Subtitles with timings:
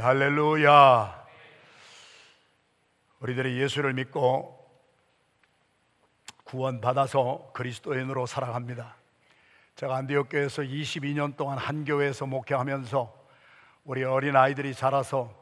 [0.00, 1.26] 할렐루야.
[3.20, 4.56] 우리들이 예수를 믿고
[6.44, 8.96] 구원받아서 그리스도인으로 살아갑니다.
[9.76, 13.14] 제가 안디옥 교회에서 22년 동안 한 교회에서 목회하면서
[13.84, 15.32] 우리 어린 아이들이 자라서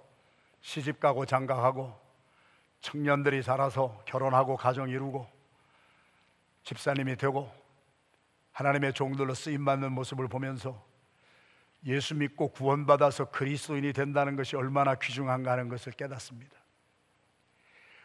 [0.60, 1.96] 시집 가고 장가가고
[2.80, 5.26] 청년들이 자라서 결혼하고 가정 이루고
[6.64, 7.50] 집사님이 되고
[8.52, 10.87] 하나님의 종들로 쓰임 받는 모습을 보면서
[11.86, 16.56] 예수 믿고 구원받아서 그리스도인이 된다는 것이 얼마나 귀중한가 하는 것을 깨닫습니다.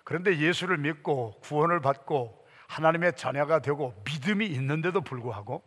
[0.04, 5.64] 그런데 예수를 믿고 구원을 받고 하나님의 자녀가 되고 믿음이 있는데도 불구하고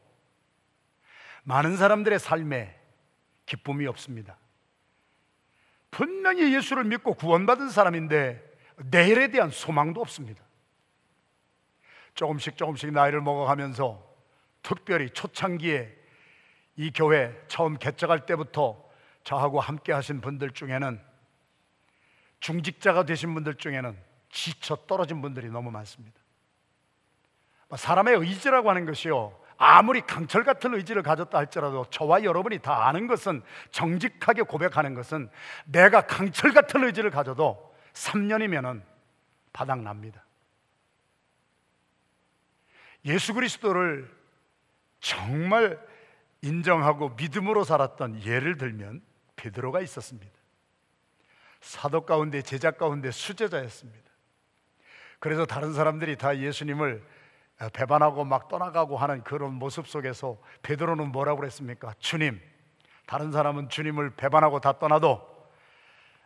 [1.44, 2.78] 많은 사람들의 삶에
[3.46, 4.36] 기쁨이 없습니다.
[5.90, 8.42] 분명히 예수를 믿고 구원받은 사람인데
[8.90, 10.44] 내일에 대한 소망도 없습니다.
[12.14, 14.04] 조금씩 조금씩 나이를 먹어가면서
[14.62, 15.96] 특별히 초창기에
[16.76, 18.84] 이 교회 처음 개척할 때부터
[19.24, 21.00] 저하고 함께 하신 분들 중에는
[22.40, 23.96] 중직자가 되신 분들 중에는
[24.30, 26.20] 지쳐 떨어진 분들이 너무 많습니다.
[27.74, 29.36] 사람의 의지라고 하는 것이요.
[29.58, 35.30] 아무리 강철 같은 의지를 가졌다 할지라도 저와 여러분이 다 아는 것은 정직하게 고백하는 것은
[35.64, 38.82] 내가 강철 같은 의지를 가져도 3년이면은
[39.52, 40.24] 바닥 납니다.
[43.06, 44.14] 예수 그리스도를
[45.00, 45.80] 정말
[46.46, 49.02] 인정하고 믿음으로 살았던 예를 들면
[49.36, 50.32] 베드로가 있었습니다.
[51.60, 54.10] 사도 가운데 제자 가운데 수제자였습니다.
[55.18, 57.04] 그래서 다른 사람들이 다 예수님을
[57.72, 61.94] 배반하고 막 떠나가고 하는 그런 모습 속에서 베드로는 뭐라고 그랬습니까?
[61.98, 62.40] 주님.
[63.06, 65.26] 다른 사람은 주님을 배반하고 다 떠나도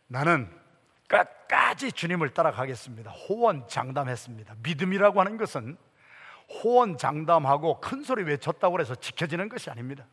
[0.06, 0.50] 나는
[1.08, 3.10] 끝까지 주님을 따라가겠습니다.
[3.10, 4.56] 호언 장담했습니다.
[4.62, 5.76] 믿음이라고 하는 것은
[6.50, 10.06] 호언장담하고 큰 소리 외쳤다고 해서 지켜지는 것이 아닙니다.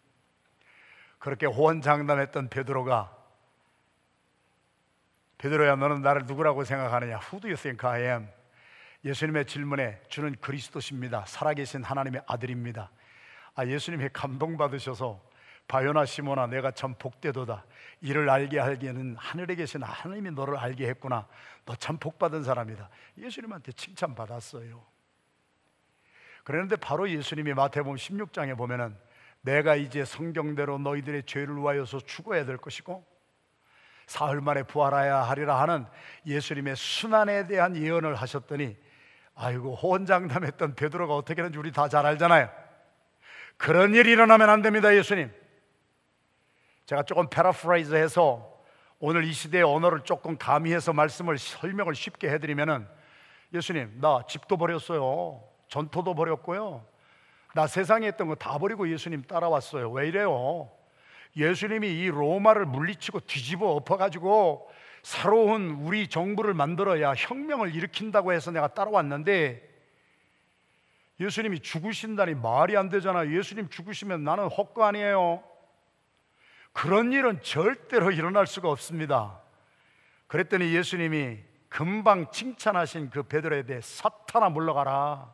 [1.19, 3.15] 그렇게 호언장담했던 베드로가
[5.39, 7.19] 베드로야 너는 나를 누구라고 생각하느냐?
[7.19, 8.27] Who do you think I am?
[9.05, 11.25] 예수님의 질문에 주는 그리스도십니다.
[11.27, 12.89] 살아계신 하나님의 아들입니다.
[13.55, 15.21] 아 예수님이 감동받으셔서
[15.67, 17.65] 바요나 시모나 내가 참 복되도다.
[18.01, 21.27] 이를 알게 하기에는 하늘에 계신 하나님이 너를 알게 했구나.
[21.65, 22.89] 너 참 복받은 사람이다.
[23.17, 24.96] 예수님한테 칭찬받았어요.
[26.47, 28.95] 그런데 바로 예수님이 마태복음 16장에 보면은
[29.41, 33.05] 내가 이제 성경대로 너희들의 죄를 위하여서 죽어야 될 것이고
[34.05, 35.85] 사흘 만에 부활하야 하리라 하는
[36.25, 38.77] 예수님의 순환에 대한 예언을 하셨더니
[39.35, 42.49] 아이고 호언장담했던 베드로가 어떻게 하는지 우리 다 잘 알잖아요.
[43.57, 45.29] 그런 일이 일어나면 안 됩니다, 예수님.
[46.85, 48.57] 제가 조금 패러프라이즈해서
[48.99, 52.87] 오늘 이 시대의 언어를 조금 가미해서 말씀을 설명을 쉽게 해드리면은
[53.53, 55.56] 예수님 나 집도 버렸어요.
[55.67, 56.85] 전토도 버렸고요.
[57.53, 59.91] 나 세상에 했던 거 다 버리고 예수님 따라왔어요.
[59.91, 60.69] 왜 이래요?
[61.35, 64.69] 예수님이 이 로마를 물리치고 뒤집어 엎어가지고
[65.03, 69.67] 새로운 우리 정부를 만들어야 혁명을 일으킨다고 해서 내가 따라왔는데
[71.19, 73.27] 예수님이 죽으신다니 말이 안 되잖아.
[73.27, 75.43] 예수님 죽으시면 나는 헛거 아니에요.
[76.73, 79.39] 그런 일은 절대로 일어날 수가 없습니다.
[80.27, 81.39] 그랬더니 예수님이
[81.69, 85.33] 금방 칭찬하신 그 베드로에 대해 사탄아 물러가라.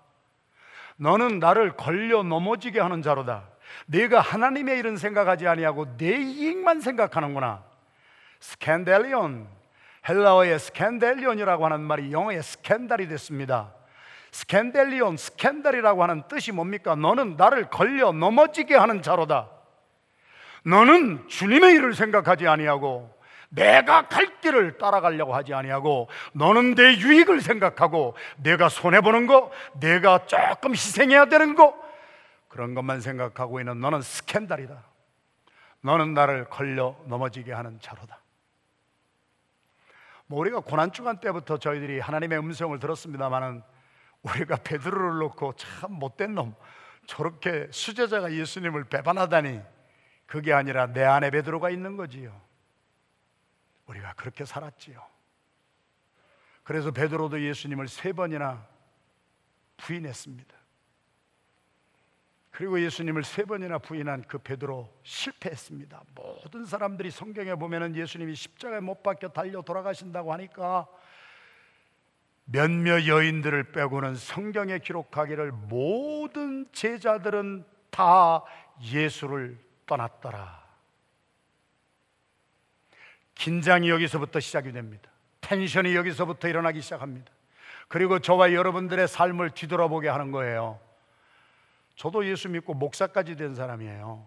[1.04, 3.44] 너는 나를 걸려 넘어지게 하는 자로다.
[3.88, 7.62] 네가 하나님의 일은 생각하지 아니하고 내 이익만 생각하는구나.
[8.40, 9.46] 스캔델리온
[10.08, 13.74] 헬라어의 스캔델리온이라고 하는 말이 영어의 scandal이 됐습니다.
[14.32, 16.96] 스캔델리온 scandal이라고 하는 뜻이 뭡니까?
[16.96, 19.50] 너는 나를 걸려 넘어지게 하는 자로다.
[20.66, 23.14] 너는 주님의 일을 생각하지 아니하고
[23.54, 30.26] 내가 갈 길을 따라가려고 하지 아니하고 너는 내 유익을 생각하고 내가 손해 보는 거, 내가
[30.26, 31.76] 조금 희생해야 되는 거
[32.50, 34.84] 그런 것만 생각하고 있는 너는 스캔달이다.
[35.82, 38.20] 너는 나를 걸려 넘어지게 하는 자로다.
[40.26, 43.62] 뭐 우리가 고난 주간 때부터 저희들이 하나님의 음성을 들었습니다만은
[44.24, 46.56] 우리가 베드로를 놓고 참 못된 놈
[47.06, 49.62] 저렇게 수제자가 예수님을 배반하다니
[50.26, 52.53] 그게 아니라 내 안에 베드로가 있는 거지요.
[53.88, 55.06] 우리가 그렇게 살았지요.
[56.64, 58.66] 그래서 베드로도 예수님을 세 번이나
[59.78, 60.56] 부인했습니다.
[62.52, 66.04] 그리고 예수님을 세 번이나 부인한 그 베드로 실패했습니다.
[66.14, 70.88] 모든 사람들이 성경에 보면은 예수님이 십자가에 못 박혀 달려 돌아가신다고 하니까
[72.46, 78.44] 몇몇 여인들을 빼고는 성경에 기록하기를 모든 제자들은 다
[78.82, 80.63] 예수를 떠났더라.
[83.44, 85.12] 긴장이 여기서부터 시작이 됩니다.
[85.42, 87.30] 텐션이 여기서부터 일어나기 시작합니다.
[87.90, 90.80] 그리고 저와 여러분들의 삶을 뒤돌아보게 하는 거예요.
[91.98, 94.26] 저도 예수 믿고 목사까지 된 사람이에요.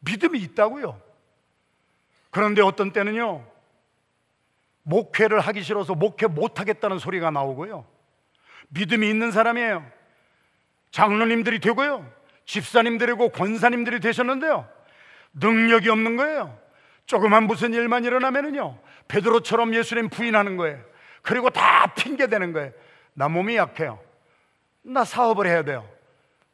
[0.00, 1.00] 믿음이 있다고요.
[2.32, 3.48] 그런데 어떤 때는요,
[4.82, 7.86] 목회를 하기 싫어서 목회 못 하겠다는 소리가 나오고요.
[8.70, 9.88] 믿음이 있는 사람이에요.
[10.90, 12.12] 장로님들이 되고요.
[12.46, 14.68] 집사님들이고 권사님들이 되셨는데요.
[15.34, 16.62] 능력이 없는 거예요.
[17.06, 18.78] 조그만 무슨 일만 일어나면은요.
[19.08, 20.80] 베드로처럼 예수님 부인하는 거예요.
[21.22, 22.72] 그리고 다 핑계 대는 거예요.
[23.14, 23.98] 나 몸이 약해요.
[24.82, 25.88] 나 사업을 해야 돼요.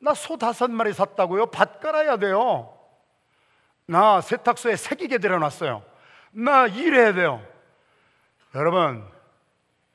[0.00, 1.46] 나 소 다섯 마리 샀다고요.
[1.46, 2.72] 밭 깔아야 돼요.
[3.86, 5.82] 나 세탁소에 새기게 들여놨어요.
[6.32, 7.42] 나 일해야 돼요.
[8.54, 9.04] 여러분,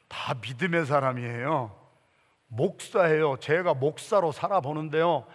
[0.07, 1.75] 다 믿음의 사람이에요.
[2.47, 3.37] 목사예요.
[3.37, 5.25] 제가 목사로 살아보는데요.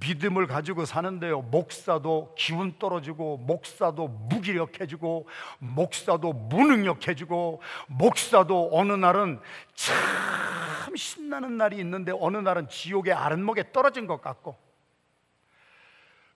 [0.00, 1.42] 믿음을 가지고 사는데요.
[1.42, 5.28] 목사도 기운 떨어지고, 목사도 무기력해지고,
[5.58, 9.40] 목사도 무능력해지고, 목사도 어느 날은
[9.74, 14.56] 참 신나는 날이 있는데 어느 날은 지옥의 아랫목에 떨어진 것 같고.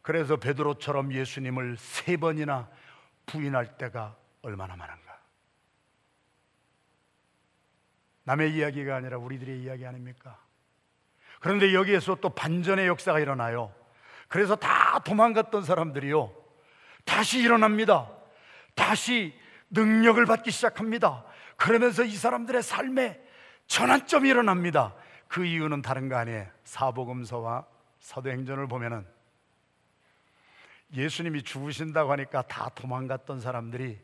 [0.02, 2.68] 그래서 베드로처럼 예수님을 세 번이나
[3.26, 5.20] 부인할 때가 얼마나 많은가.
[8.24, 10.38] 남의 이야기가 아니라 우리들의 이야기 아닙니까?
[11.40, 13.74] 그런데 여기에서 또 반전의 역사가 일어나요.
[14.28, 16.32] 그래서 다 도망갔던 사람들이요.
[17.04, 18.08] 다시 일어납니다.
[18.74, 19.34] 다시
[19.70, 21.24] 능력을 받기 시작합니다.
[21.56, 23.20] 그러면서 이 사람들의 삶에
[23.66, 24.94] 전환점이 일어납니다.
[25.28, 26.46] 그 이유는 다른 거 아니에요.
[26.64, 27.66] 사복음서와
[28.00, 29.06] 사도행전을 보면은
[30.92, 33.98] 예수님이 죽으신다고 하니까 다 도망갔던 사람들이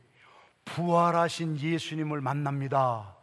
[0.64, 3.16] 부활하신 예수님을 만납니다.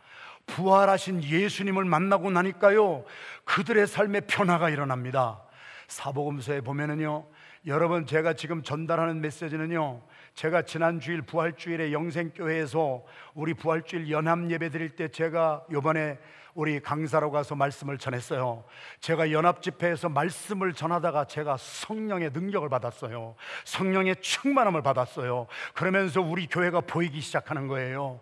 [0.46, 3.06] 부활하신 예수님을 만나고 나니까요,
[3.46, 5.42] 그들의 삶에 변화가 일어납니다.
[5.88, 7.26] 사복음서에 보면은요,
[7.66, 10.02] 여러분 제가 지금 전달하는 메시지는요,
[10.34, 13.04] 제가 지난 주일 부활주일에 영생교회에서
[13.36, 16.18] 우리 부활주일 연합 예배 드릴 때 제가 요번에
[16.56, 18.64] 우리 강사로 가서 말씀을 전했어요.
[19.00, 23.36] 제가 연합 집회에서 말씀을 전하다가 제가 성령의 능력을 받았어요.
[23.66, 25.48] 성령의 충만함을 받았어요.
[25.74, 28.20] 그러면서 우리 교회가 보이기 시작하는 거예요.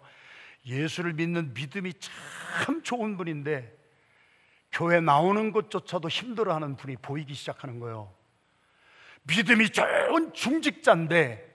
[0.66, 3.76] 예수를 믿는 믿음이 참 좋은 분인데
[4.72, 8.14] 교회 나오는 것조차도 힘들어하는 분이 보이기 시작하는 거예요.
[9.24, 11.50] 믿음이 좋은 중직자인데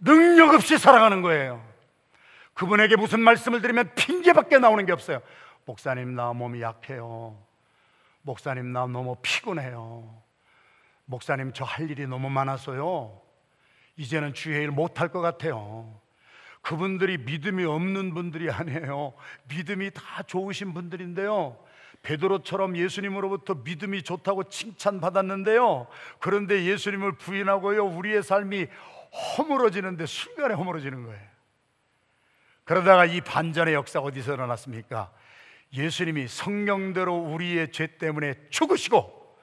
[0.00, 1.66] 능력 없이 살아가는 거예요.
[2.54, 5.22] 그분에게 무슨 말씀을 드리면 핑계밖에 나오는 게 없어요.
[5.64, 7.40] 목사님 나 몸이 약해요.
[8.22, 10.22] 목사님 나 너무 피곤해요.
[11.04, 13.20] 목사님 저 할 일이 너무 많아서요.
[13.96, 16.00] 이제는 주의 일 못할 것 같아요.
[16.62, 19.14] 그분들이 믿음이 없는 분들이 아니에요.
[19.48, 21.58] 믿음이 다 좋으신 분들인데요.
[22.02, 25.86] 베드로처럼 예수님으로부터 믿음이 좋다고 칭찬받았는데요.
[26.20, 27.84] 그런데 예수님을 부인하고요.
[27.84, 28.66] 우리의 삶이
[29.36, 31.28] 허물어지는데 순간에 허물어지는 거예요.
[32.64, 35.10] 그러다가 이 반전의 역사가 어디서 일어났습니까?
[35.72, 39.36] 예수님이 성경대로 우리의 죄 때문에 죽으시고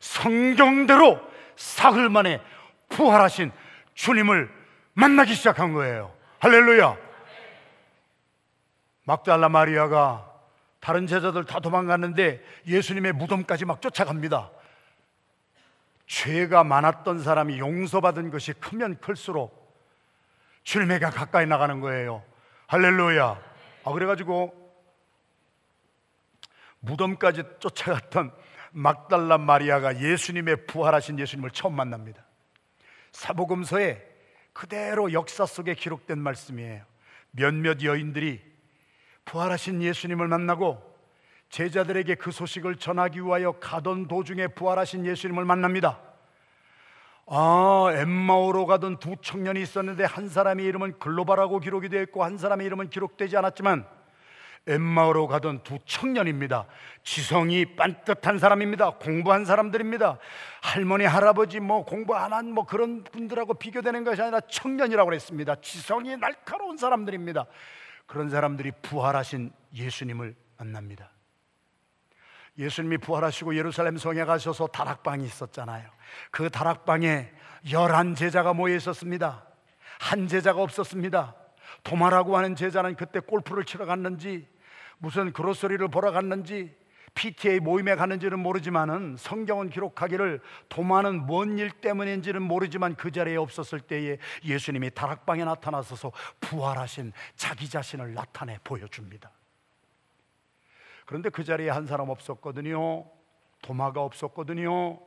[0.00, 1.20] 성경대로
[1.56, 2.40] 사흘 만에
[2.88, 3.52] 부활하신
[3.94, 4.50] 주님을
[4.94, 6.14] 만나기 시작한 거예요.
[6.40, 6.96] 할렐루야.
[9.04, 10.26] 막달라 마리아가
[10.80, 14.50] 다른 제자들 다 도망갔는데 예수님의 무덤까지 막 쫓아갑니다.
[16.06, 19.60] 죄가 많았던 사람이 용서받은 것이 크면 클수록
[20.64, 22.24] 주님에게 가까이 나가는 거예요.
[22.68, 23.40] 할렐루야.
[23.84, 24.54] 아, 그래가지고
[26.80, 28.32] 무덤까지 쫓아갔던
[28.70, 32.24] 막달라 마리아가 예수님의 부활하신 예수님을 처음 만납니다.
[33.12, 34.09] 사복음서에
[34.52, 36.82] 그대로 역사 속에 기록된 말씀이에요.
[37.32, 38.40] 몇몇 여인들이
[39.24, 40.90] 부활하신 예수님을 만나고
[41.50, 46.00] 제자들에게 그 소식을 전하기 위하여 가던 도중에 부활하신 예수님을 만납니다.
[47.26, 52.66] 아, 엠마오로 가던 두 청년이 있었는데 한 사람의 이름은 글로바라고 기록이 되어 있고 한 사람의
[52.66, 53.86] 이름은 기록되지 않았지만
[54.66, 56.66] 엠마오로 가던 두 청년입니다.
[57.02, 58.90] 지성이 반듯한 사람입니다.
[58.90, 60.18] 공부한 사람들입니다.
[60.62, 65.56] 할머니, 할아버지 뭐 공부 안 한 뭐 그런 분들하고 비교되는 것이 아니라 청년이라고 했습니다.
[65.60, 67.46] 지성이 날카로운 사람들입니다.
[68.06, 71.10] 그런 사람들이 부활하신 예수님을 만납니다.
[72.58, 75.88] 예수님이 부활하시고 예루살렘 성에 가셔서 다락방이 있었잖아요.
[76.30, 77.30] 그 다락방에
[77.70, 79.46] 열한 제자가 모여 있었습니다.
[80.00, 81.34] 한 제자가 없었습니다.
[81.82, 84.46] 도마라고 하는 제자는 그때 골프를 치러 갔는지
[84.98, 86.78] 무슨 그로서리를 보러 갔는지
[87.14, 94.18] PTA 모임에 갔는지는 모르지만은 성경은 기록하기를 도마는 뭔 일 때문인지는 모르지만 그 자리에 없었을 때에
[94.44, 99.30] 예수님이 다락방에 나타나서서 부활하신 자기 자신을 나타내 보여줍니다.
[101.04, 103.10] 그런데 그 자리에 한 사람 없었거든요.
[103.62, 105.00] 도마가 없었거든요.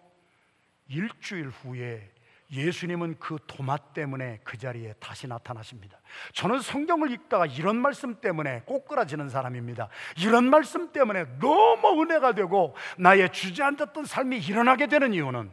[0.90, 2.12] 일주일 후에
[2.54, 6.00] 예수님은 그 도마 때문에 그 자리에 다시 나타나십니다.
[6.34, 9.90] 저는 성경을 읽다가 이런 말씀 때문에 꼬꾸라지는 사람입니다.
[10.18, 15.52] 이런 말씀 때문에 너무 은혜가 되고 나의 주저앉았던 삶이 일어나게 되는 이유는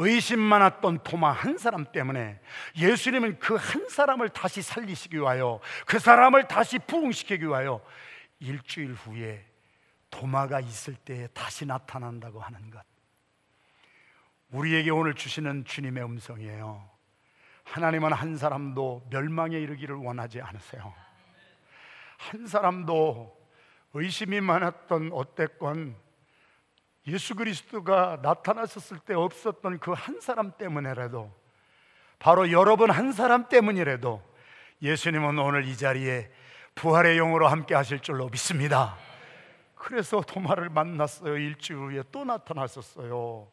[0.00, 2.40] 의심 많았던 도마 한 사람 때문에
[2.76, 7.84] 예수님은 그 한 사람을 다시 살리시기 위하여 그 사람을 다시 부흥시키기 위하여
[8.38, 9.44] 일주일 후에
[10.10, 12.82] 도마가 있을 때에 다시 나타난다고 하는 것.
[14.50, 16.88] 우리에게 오늘 주시는 주님의 음성이에요.
[17.64, 20.94] 하나님은 한 사람도 멸망에 이르기를 원하지 않으세요.
[22.16, 23.36] 한 사람도
[23.94, 25.94] 의심이 많았던 어땠건
[27.06, 31.32] 예수 그리스도가 나타나셨을 때 없었던 그 한 사람 때문에라도
[32.18, 34.22] 바로 여러분 한 사람 때문이라도
[34.82, 36.30] 예수님은 오늘 이 자리에
[36.74, 38.96] 부활의 영으로 함께 하실 줄로 믿습니다.
[39.74, 41.36] 그래서 도마를 만났어요.
[41.36, 43.48] 일주일 후에 또 나타났었어요.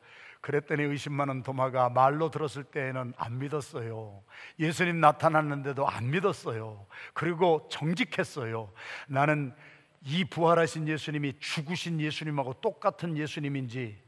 [0.45, 4.21] 그랬더니 의심 많은 도마가 말로 들었을 때에는 안 믿었어요.
[4.59, 6.85] 예수님 나타났는데도 안 믿었어요.
[7.15, 8.71] 그리고 정직했어요.
[9.07, 9.55] 나는
[10.03, 13.99] 이 부활하신 예수님이 죽으신 예수님하고 똑같은 예수님인지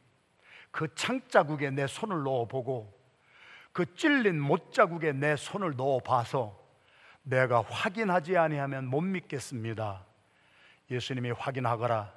[0.70, 2.96] 그 창자국에 내 손을 넣어보고
[3.72, 6.56] 그 찔린 못자국에 내 손을 넣어봐서
[7.24, 10.06] 내가 확인하지 아니하면 못 믿겠습니다.
[10.91, 12.13] 예수님이 확인하거라.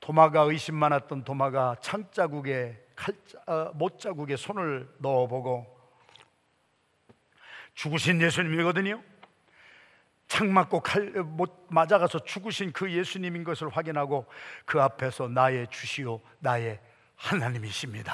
[0.00, 5.78] 도마가 의심 많았던 도마가 창자국에 칼자, 어, 못자국에 손을 넣어보고
[7.74, 9.00] 죽으신 예수님이거든요.
[10.26, 14.26] 창 맞고 칼 못 맞아가서 죽으신 그 예수님인 것을 확인하고
[14.66, 16.80] 그 앞에서 나의 주시오 나의
[17.14, 18.12] 하나님이십니다.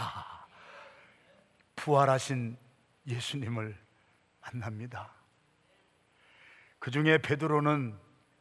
[1.77, 2.57] 부활하신
[3.07, 3.77] 예수님을
[4.43, 5.11] 만납니다.
[6.79, 7.99] 그 중에 베드로는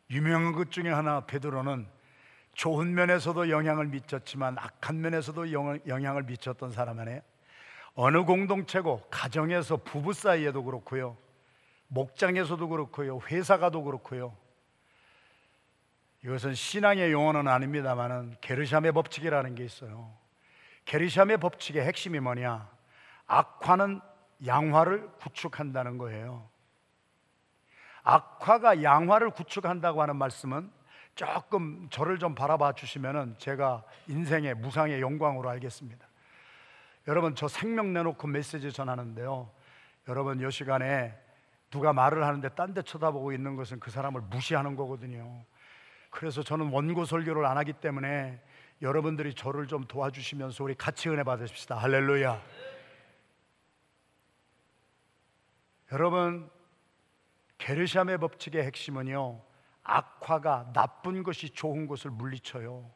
[0.10, 1.88] 유명한 것 중에 하나 베드로는
[2.53, 5.51] 좋은 면에서도 영향을 미쳤지만 악한 면에서도
[5.88, 7.22] 영향을 미쳤던 사람 아니에요.
[7.95, 11.17] 어느 공동체고 가정에서 부부 사이에도 그렇고요.
[11.88, 13.19] 목장에서도 그렇고요.
[13.27, 14.36] 회사 가도 그렇고요.
[16.24, 20.12] 이것은 신앙의 용어는 아닙니다만은 게르샴의 법칙이라는 게 있어요.
[20.86, 22.69] 게르샴의 법칙의 핵심이 뭐냐?
[23.27, 24.01] 악화는
[24.45, 26.50] 양화를 구축한다는 거예요.
[28.03, 30.72] 악화가 양화를 구축한다고 하는 말씀은
[31.15, 36.08] 조금 저를 좀 바라봐 주시면은 제가 인생의 무상의 영광으로 알겠습니다.
[37.08, 39.50] 여러분 저 생명 내놓고 메시지 전하는데요.
[40.08, 41.17] 여러분 이 시간에
[41.70, 45.43] 누가 말을 하는데 딴 데 쳐다보고 있는 것은 그 사람을 무시하는 거거든요.
[46.10, 48.41] 그래서 저는 원고 설교를 안 하기 때문에
[48.82, 51.77] 여러분들이 저를 좀 도와주시면서 우리 같이 은혜 받으십시다.
[51.77, 52.41] 할렐루야.
[55.91, 56.50] 여러분
[57.58, 59.52] 게르샴의 법칙의 핵심은요.
[59.84, 62.90] 악화가 나쁜 것이 좋은 것을 물리쳐요.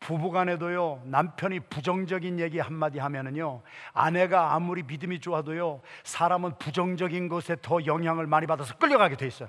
[0.00, 3.62] 부부간에도요 남편이 부정적인 얘기 한마디 하면은요
[3.92, 9.48] 아내가 아무리 믿음이 좋아도요 사람은 부정적인 것에 더 영향을 많이 받아서 끌려가게 돼 있어요.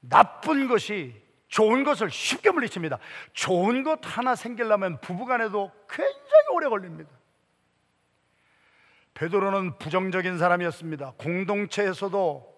[0.00, 2.98] 나쁜 것이 좋은 것을 쉽게 물리칩니다.
[3.32, 7.10] 좋은 것 하나 생기려면 부부간에도 굉장히 오래 걸립니다.
[9.14, 11.12] 베드로는 부정적인 사람이었습니다.
[11.16, 12.53] 공동체에서도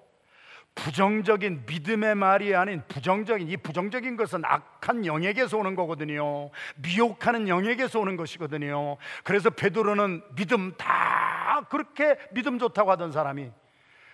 [0.77, 6.51] 부정적인 믿음의 말이 아닌 부정적인 이 부정적인 것은 악한 영역에서 오는 거거든요.
[6.77, 8.97] 미혹하는 영역에서 오는 것이거든요.
[9.25, 13.51] 그래서 베드로는 믿음 다 그렇게 믿음 좋다고 하던 사람이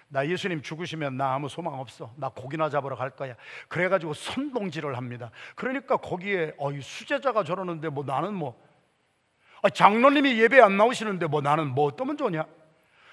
[0.09, 2.13] 나 예수님 죽으시면 나 아무 소망 없어.
[2.17, 3.35] 나 고기나 잡으러 갈 거야.
[3.69, 5.31] 그래가지고 선동질을 합니다.
[5.57, 8.57] 그러니까 거기에 어 이 수제자가 저러는데 뭐 나는 뭐
[9.63, 12.45] 아, 장로님이 예배 안 나오시는데 뭐 나는 뭐 어떠면 좋냐?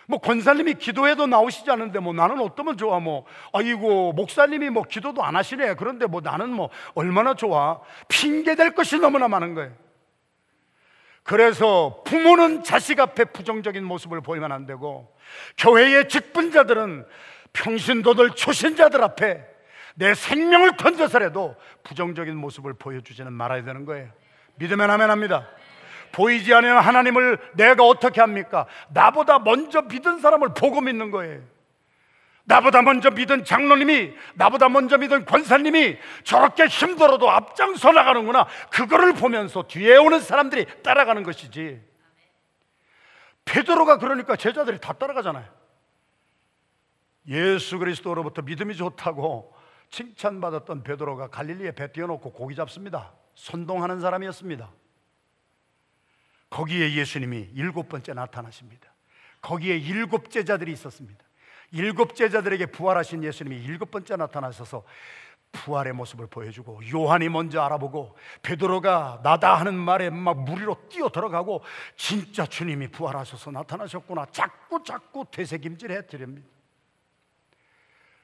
[0.09, 3.25] 뭐 권사님이 기도해도 나오시지 않는데 뭐 나는 어떠면 좋아 뭐.
[3.53, 5.75] 아이고 목사님이 뭐 기도도 안 하시네.
[5.75, 7.79] 그런데 뭐 나는 뭐 얼마나 좋아.
[8.07, 9.71] 핑계 될 것이 너무나 많은 거예요.
[11.21, 15.15] 그래서 부모는 자식 앞에 부정적인 모습을 보이면 안 되고
[15.59, 17.05] 교회의 직분자들은
[17.53, 19.45] 평신도들 초신자들 앞에
[19.93, 24.09] 내 생명을 던져서라도 부정적인 모습을 보여주지는 말아야 되는 거예요.
[24.55, 25.47] 믿으면 하면 합니다
[26.11, 28.65] 보이지 않는 하나님을 내가 어떻게 합니까?
[28.89, 31.41] 나보다 먼저 믿은 사람을 보고 믿는 거예요.
[32.45, 38.47] 나보다 먼저 믿은 장로님이, 나보다 먼저 믿은 권사님이 저렇게 힘들어도 앞장서 나가는구나.
[38.71, 41.79] 그거를 보면서 뒤에 오는 사람들이 따라가는 것이지.
[43.45, 45.45] 베드로가 그러니까 제자들이 다 따라가잖아요.
[47.27, 49.53] 예수 그리스도로부터 믿음이 좋다고
[49.91, 53.13] 칭찬받았던 베드로가 갈릴리에 배 띄워놓고 고기 잡습니다.
[53.35, 54.69] 선동하는 사람이었습니다.
[56.49, 58.93] 거기에 예수님이 일곱 번째 나타나십니다.
[59.41, 61.23] 거기에 일곱 제자들이 있었습니다.
[61.71, 64.83] 일곱 제자들에게 부활하신 예수님이 일곱 번째 나타나셔서
[65.51, 71.63] 부활의 모습을 보여주고 요한이 먼저 알아보고 베드로가 나다 하는 말에 막 무리로 뛰어 들어가고
[71.95, 76.47] 진짜 주님이 부활하셔서 나타나셨구나 자꾸 자꾸 되새김질해 드립니다.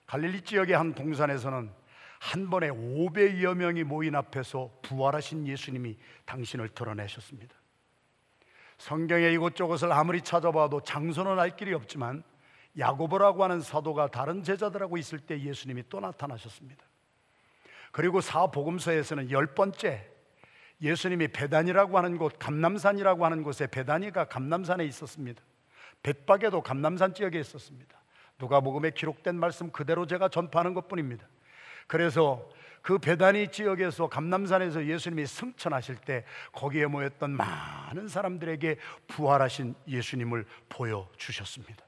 [0.06, 1.72] 갈릴리 지역의 한 동산에서는
[2.20, 7.56] 한 번에 500여 명이 모인 앞에서 부활하신 예수님이 당신을 드러내셨습니다.
[8.78, 12.24] 성경에 이곳저곳을 아무리 찾아봐도 장소는 알 길이 없지만
[12.78, 16.84] 야고보라고 하는 사도가 다른 제자들하고 있을 때 예수님이 또 나타나셨습니다.
[17.92, 20.10] 그리고 사복음서에서는 열 번째
[20.82, 25.42] 예수님이 배단이라고 하는 곳, 감남산이라고 하는 곳에 배단이가 감남산에 있었습니다.
[26.04, 27.98] 벳박에도 감남산 지역에 있었습니다.
[28.40, 31.26] 누가복음에 기록된 말씀 그대로 제가 전파하는 것뿐입니다.
[31.88, 32.50] 그래서
[32.86, 38.78] 그 배단이 지역에서 감남산에서 예수님이 승천하실 때 거기에 모였던 많은 사람들에게
[39.08, 41.84] 부활하신 예수님을 보여 주셨습니다.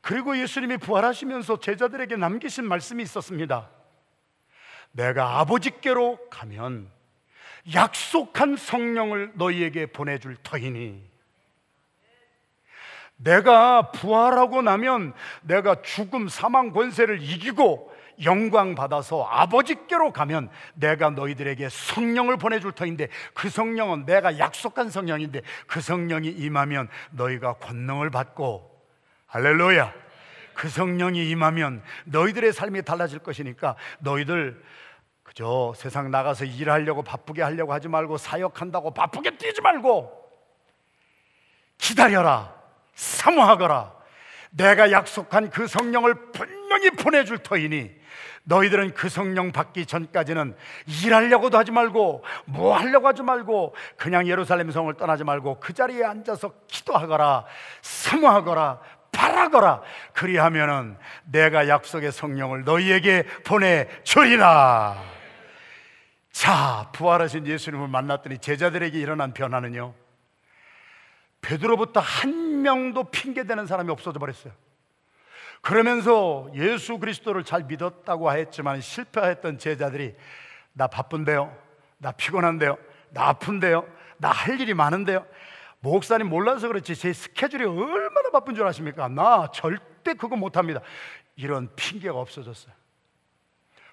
[0.00, 3.68] 그리고 예수님이 부활하시면서 제자들에게 남기신 말씀이 있었습니다.
[4.92, 6.90] 내가 아버지께로 가면
[7.74, 11.12] 약속한 성령을 너희에게 보내줄 터이니
[13.16, 17.91] 내가 부활하고 나면 내가 죽음, 사망, 권세를 이기고
[18.24, 25.80] 영광 받아서 아버지께로 가면 내가 너희들에게 성령을 보내줄 터인데 그 성령은 내가 약속한 성령인데 그
[25.80, 28.70] 성령이 임하면 너희가 권능을 받고
[29.26, 29.92] 할렐루야.
[30.54, 34.62] 그 성령이 임하면 너희들의 삶이 달라질 것이니까 너희들
[35.22, 40.22] 그저 세상 나가서 일하려고 바쁘게 하려고 하지 말고 사역한다고 바쁘게 뛰지 말고
[41.78, 42.54] 기다려라
[42.94, 43.94] 사모하거라.
[44.50, 48.01] 내가 약속한 그 성령을 분명히 보내줄 터이니
[48.44, 50.56] 너희들은 그 성령 받기 전까지는
[51.04, 56.52] 일하려고도 하지 말고 뭐 하려고 하지 말고 그냥 예루살렘 성을 떠나지 말고 그 자리에 앉아서
[56.66, 57.44] 기도하거라
[57.82, 58.80] 사모하거라
[59.12, 59.82] 바라거라.
[60.14, 64.96] 그리하면은 내가 약속의 성령을 너희에게 보내 주리라.
[66.32, 69.94] 자 부활하신 예수님을 만났더니 제자들에게 일어난 변화는요.
[71.42, 74.52] 베드로부터 한 명도 핑계대는 사람이 없어져 버렸어요
[75.62, 80.14] 그러면서 예수 그리스도를 잘 믿었다고 했지만 실패했던 제자들이
[80.74, 81.56] 나 바쁜데요
[81.98, 82.76] 나 피곤한데요
[83.10, 83.86] 나 아픈데요
[84.18, 85.24] 나 할 일이 많은데요
[85.80, 89.08] 목사님 몰라서 그렇지 제 스케줄이 얼마나 바쁜 줄 아십니까?
[89.08, 90.80] 나 절대 그거 못합니다.
[91.34, 92.72] 이런 핑계가 없어졌어요.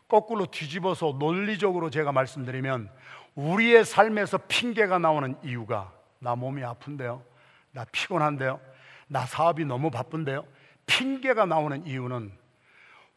[0.07, 2.91] 거꾸로 뒤집어서 논리적으로 제가 말씀드리면
[3.33, 7.23] 우리의 삶에서 핑계가 나오는 이유가 나 몸이 아픈데요.
[7.71, 8.59] 나 피곤한데요.
[9.07, 10.45] 나 사업이 너무 바쁜데요.
[10.89, 12.31] 핑계가 나오는 이유는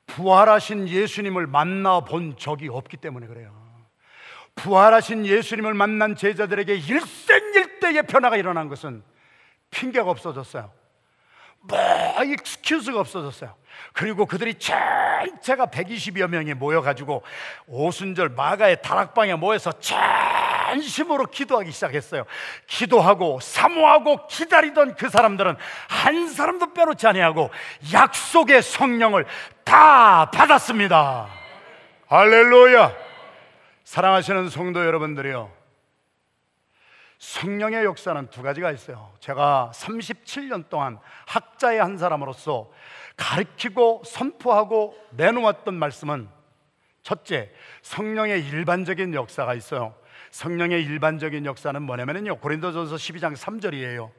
[0.06, 3.50] 부활하신 예수님을 만나 본 적이 없기 때문에 그래요.
[4.54, 9.02] 부활하신 예수님을 만난 제자들에게 일생일대의 변화가 일어난 것은
[9.70, 10.70] 핑계가 없어졌어요.
[11.60, 11.78] 뭐
[12.24, 13.54] 익스큐즈가 없어졌어요.
[13.94, 17.22] 그리고 그들이 전체가 120여 명이 모여가지고
[17.66, 19.98] 오순절 마가의 다락방에 모여서 전
[20.80, 22.24] 심으로 기도하기 시작했어요.
[22.66, 25.56] 기도하고 사모하고 기다리던 그 사람들은
[25.88, 27.50] 한 사람도 빼놓지 아니하고
[27.92, 29.26] 약속의 성령을
[29.64, 31.28] 다 받았습니다.
[32.06, 32.92] 할렐루야.
[33.84, 35.50] 사랑하시는 성도 여러분들이요.
[37.18, 39.12] 성령의 역사는 두 가지가 있어요.
[39.20, 42.70] 제가 37년 동안 학자의 한 사람으로서
[43.16, 46.28] 가르치고 선포하고 내놓았던 말씀은
[47.02, 49.94] 첫째, 성령의 일반적인 역사가 있어요.
[50.32, 52.38] 성령의 일반적인 역사는 뭐냐면요.
[52.38, 54.10] 고린도전서 12장 3절이에요.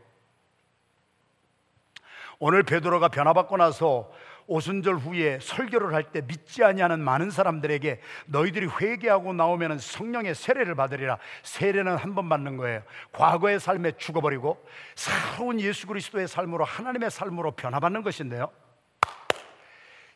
[2.40, 4.12] 오늘 베드로가 변화받고 나서
[4.46, 11.18] 오순절 후에 설교를 할 때 믿지 아니하는 많은 사람들에게 너희들이 회개하고 나오면 성령의 세례를 받으리라.
[11.44, 12.84] 세례는 한 번 받는 거예요.
[13.12, 14.64] 과거의 삶에 죽어버리고
[14.96, 18.52] 새로운 예수 그리스도의 삶으로 하나님의 삶으로 변화받는 것인데요.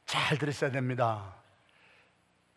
[0.05, 1.36] 잘 들으셔야 됩니다.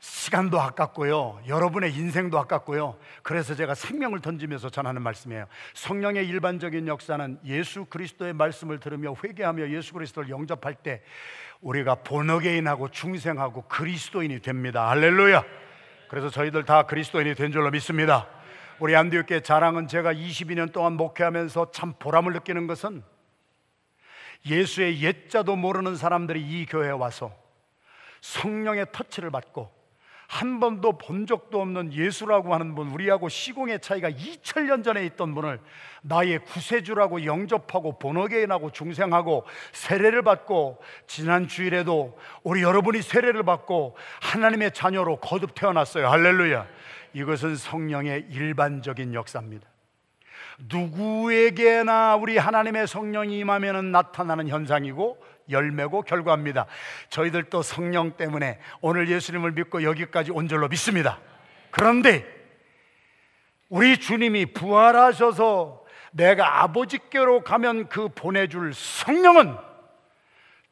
[0.01, 1.43] 시간도 아깝고요.
[1.47, 2.97] 여러분의 인생도 아깝고요.
[3.23, 5.45] 그래서 제가 생명을 던지면서 전하는 말씀이에요.
[5.75, 11.03] 성령의 일반적인 역사는 예수 그리스도의 말씀을 들으며 회개하며 예수 그리스도를 영접할 때
[11.61, 14.89] 우리가 본어게인하고 중생하고 그리스도인이 됩니다.
[14.89, 15.45] 할렐루야.
[16.09, 18.27] 그래서 저희들 다 그리스도인이 된 줄로 믿습니다.
[18.79, 23.03] 우리 안디옥교 자랑은 제가 22년 동안 목회하면서 참 보람을 느끼는 것은
[24.47, 27.31] 예수의 옛자도 모르는 사람들이 이 교회에 와서
[28.23, 29.80] 성령의 터치를 받고
[30.31, 35.59] 한 번도 본 적도 없는 예수라고 하는 분, 우리하고 시공의 차이가 2000년 전에 있던 분을
[36.03, 45.17] 나의 구세주라고 영접하고 본어게인하고 중생하고 세례를 받고 지난 주일에도 우리 여러분이 세례를 받고 하나님의 자녀로
[45.17, 46.09] 거듭 태어났어요.
[46.09, 46.65] 할렐루야.
[47.13, 49.69] 이것은 성령의 일반적인 역사입니다.
[50.69, 55.19] 누구에게나 우리 하나님의 성령이 임하면 나타나는 현상이고
[55.51, 56.67] 열매고 결과입니다.
[57.09, 61.19] 저희들도 성령 때문에 오늘 예수님을 믿고 여기까지 온 줄로 믿습니다.
[61.71, 62.27] 그런데
[63.69, 69.57] 우리 주님이 부활하셔서 내가 아버지께로 가면 그 보내줄 성령은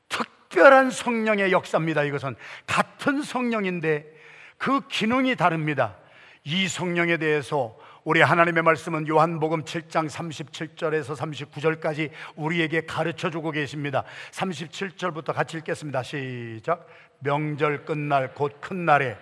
[0.09, 2.03] 특별한 성령의 역사입니다.
[2.05, 2.35] 이것은
[2.67, 4.05] 같은 성령인데
[4.57, 5.97] 그 기능이 다릅니다.
[6.45, 7.77] 이 성령에 대해서
[8.09, 14.03] 우리 하나님의 말씀은 요한복음 7장 37절에서 39절까지 우리에게 가르쳐 주고 계십니다.
[14.31, 16.03] 37절부터 같이 읽겠습니다.
[16.03, 16.89] 시작.
[17.19, 19.19] 명절 끝날 곧 큰 날에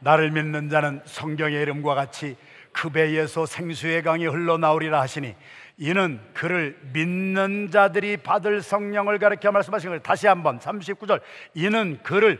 [0.00, 2.36] 나를 믿는 자는 성경의 이름과 같이
[2.72, 5.34] 그 배에서 생수의 강이 흘러나오리라 하시니
[5.76, 10.02] 이는 그를 믿는 자들이 받을 성령을 가르켜 말씀하신 거예요.
[10.02, 11.22] 다시 한번 39절.
[11.54, 12.38] 이는 그를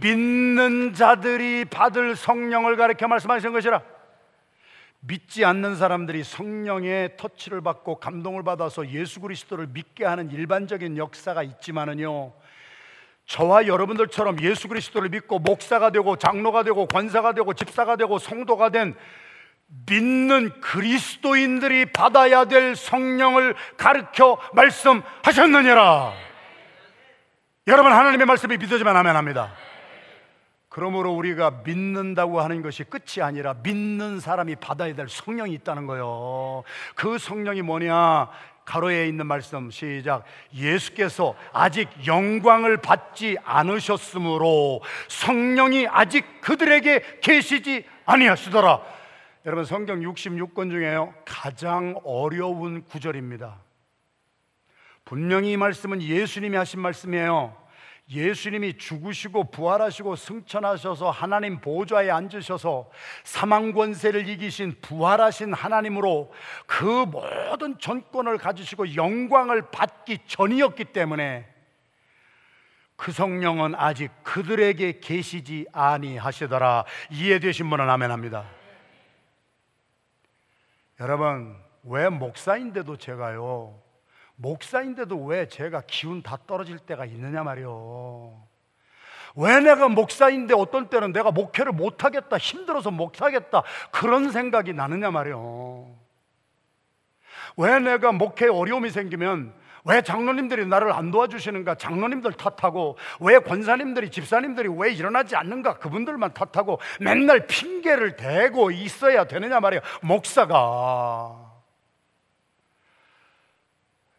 [0.00, 3.82] 믿는 자들이 받을 성령을 가르쳐 말씀하신 것이라.
[5.00, 12.32] 믿지 않는 사람들이 성령의 터치를 받고 감동을 받아서 예수 그리스도를 믿게 하는 일반적인 역사가 있지만은요.
[13.26, 18.94] 저와 여러분들처럼 예수 그리스도를 믿고 목사가 되고 장로가 되고 권사가 되고 집사가 되고 성도가 된
[19.68, 26.12] 믿는 그리스도인들이 받아야 될 성령을 가르쳐 말씀하셨느니라.
[27.66, 29.52] 여러분 하나님의 말씀이 믿어지면 아멘 합니다.
[30.70, 36.62] 그러므로 우리가 믿는다고 하는 것이 끝이 아니라 믿는 사람이 받아야 될 성령이 있다는 거예요.
[36.94, 38.28] 그 성령이 뭐냐?
[38.64, 40.24] 가로에 있는 말씀 시작.
[40.54, 48.97] 예수께서 아직 영광을 받지 않으셨으므로 성령이 아직 그들에게 계시지 아니하시더라.
[49.48, 53.56] 여러분 성경 66권 중에요 가장 어려운 구절입니다.
[55.06, 57.56] 분명히 이 말씀은 예수님이 하신 말씀이에요.
[58.10, 62.90] 예수님이 죽으시고 부활하시고 승천하셔서 하나님 보좌에 앉으셔서
[63.24, 66.30] 사망 권세를 이기신 부활하신 하나님으로
[66.66, 71.48] 그 모든 전권을 가지시고 영광을 받기 전이었기 때문에
[72.96, 76.84] 그 성령은 아직 그들에게 계시지 아니하시더라.
[77.10, 78.57] 이해되신 분은 아멘합니다.
[81.00, 83.80] 여러분, 왜 목사인데도 제가요,
[84.36, 88.46] 목사인데도 왜 제가 기운 다 떨어질 때가 있느냐 말이요.
[89.36, 95.94] 왜 내가 목사인데 어떤 때는 내가 목회를 못하겠다, 힘들어서 못하겠다, 그런 생각이 나느냐 말이요.
[97.56, 99.54] 왜 내가 목회에 어려움이 생기면
[99.88, 101.76] 왜 장로님들이 나를 안 도와주시는가?
[101.76, 105.78] 장로님들 탓하고 왜 권사님들이 집사님들이 왜 일어나지 않는가?
[105.78, 109.80] 그분들만 탓하고 맨날 핑계를 대고 있어야 되느냐 말이야.
[110.02, 111.48] 목사가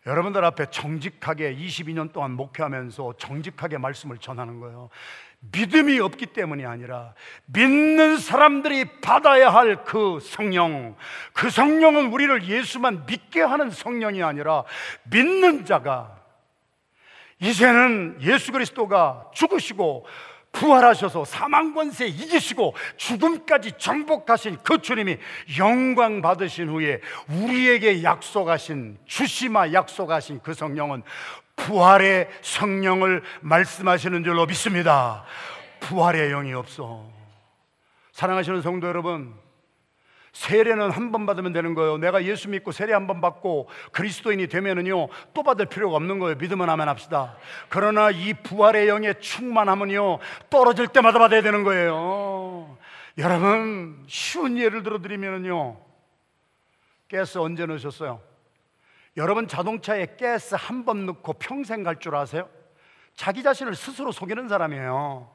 [0.05, 4.89] 여러분들 앞에 정직하게 22년 동안 목회하면서 정직하게 말씀을 전하는 거예요.
[5.39, 7.13] 믿음이 없기 때문이 아니라
[7.45, 10.95] 믿는 사람들이 받아야 할 그 성령,
[11.33, 14.63] 그 성령은 우리를 예수만 믿게 하는 성령이 아니라
[15.03, 16.17] 믿는 자가
[17.39, 20.05] 이제는 예수 그리스도가 죽으시고
[20.51, 25.17] 부활하셔서 사망 권세 이기시고 죽음까지 정복하신 그 주님이
[25.57, 31.03] 영광 받으신 후에 우리에게 약속하신 주시마 약속하신 그 성령은
[31.59, 35.23] 부활의 성령을 말씀하시는 줄로 믿습니다.
[35.81, 37.05] 부활의 영이 없어.
[38.11, 39.33] 사랑하시는 성도 여러분,
[40.31, 41.97] 세례는 한 번 받으면 되는 거예요.
[41.97, 46.35] 내가 예수 믿고 세례 한 번 받고 그리스도인이 되면은요, 또 받을 필요가 없는 거예요.
[46.35, 47.35] 믿으면 하면 합시다.
[47.69, 50.19] 그러나 이 부활의 영에 충만하면요,
[50.49, 52.77] 떨어질 때마다 받아야 되는 거예요.
[53.17, 55.77] 여러분, 쉬운 예를 들어 드리면은요,
[57.11, 58.21] 가스 언제 넣으셨어요?
[59.19, 62.47] 여러분 자동차에 가스 한 번 넣고 평생 갈 줄 아세요?
[63.15, 65.29] 자기 자신을 스스로 속이는 사람이에요.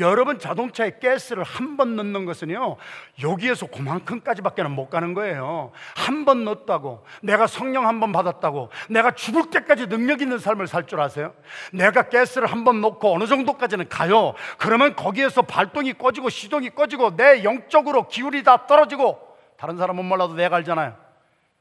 [0.00, 2.76] 여러분 자동차에 가스를 한 번 넣는 것은요,
[3.22, 5.70] 여기에서 그만큼까지밖에 못 가는 거예요.
[5.94, 10.86] 한 번 넣었다고, 내가 성령 한 번 받았다고, 내가 죽을 때까지 능력 있는 삶을 살
[10.86, 11.32] 줄 아세요?
[11.72, 14.34] 내가 가스를 한 번 넣고 어느 정도까지는 가요.
[14.58, 19.20] 그러면 거기에서 발동이 꺼지고 시동이 꺼지고 내 영적으로 기울이 다 떨어지고
[19.58, 20.96] 다른 사람은 몰라도 내가 알잖아요.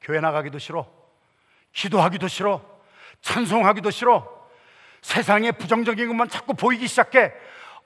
[0.01, 1.00] 교회 나가기도 싫어.
[1.73, 2.61] 기도하기도 싫어.
[3.21, 4.27] 찬송하기도 싫어.
[5.01, 7.33] 세상에 부정적인 것만 자꾸 보이기 시작해.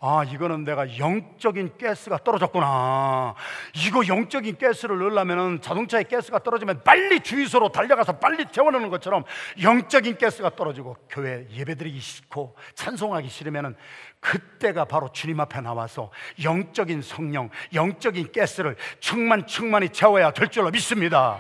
[0.02, 3.34] 아, 이거는 내가 영적인 가스가 떨어졌구나.
[3.76, 9.24] 이거 영적인 가스를 넣으려면 자동차에 가스가 떨어지면 빨리 주유소로 달려가서 빨리 재워놓는 것처럼
[9.62, 13.76] 영적인 가스가 떨어지고 교회 예배드리기 싫고 찬송하기 싫으면
[14.20, 16.12] 그때가 바로 주님 앞에 나와서
[16.44, 21.40] 영적인 성령, 영적인 가스를 충만 충만히 채워야 될 줄로 믿습니다.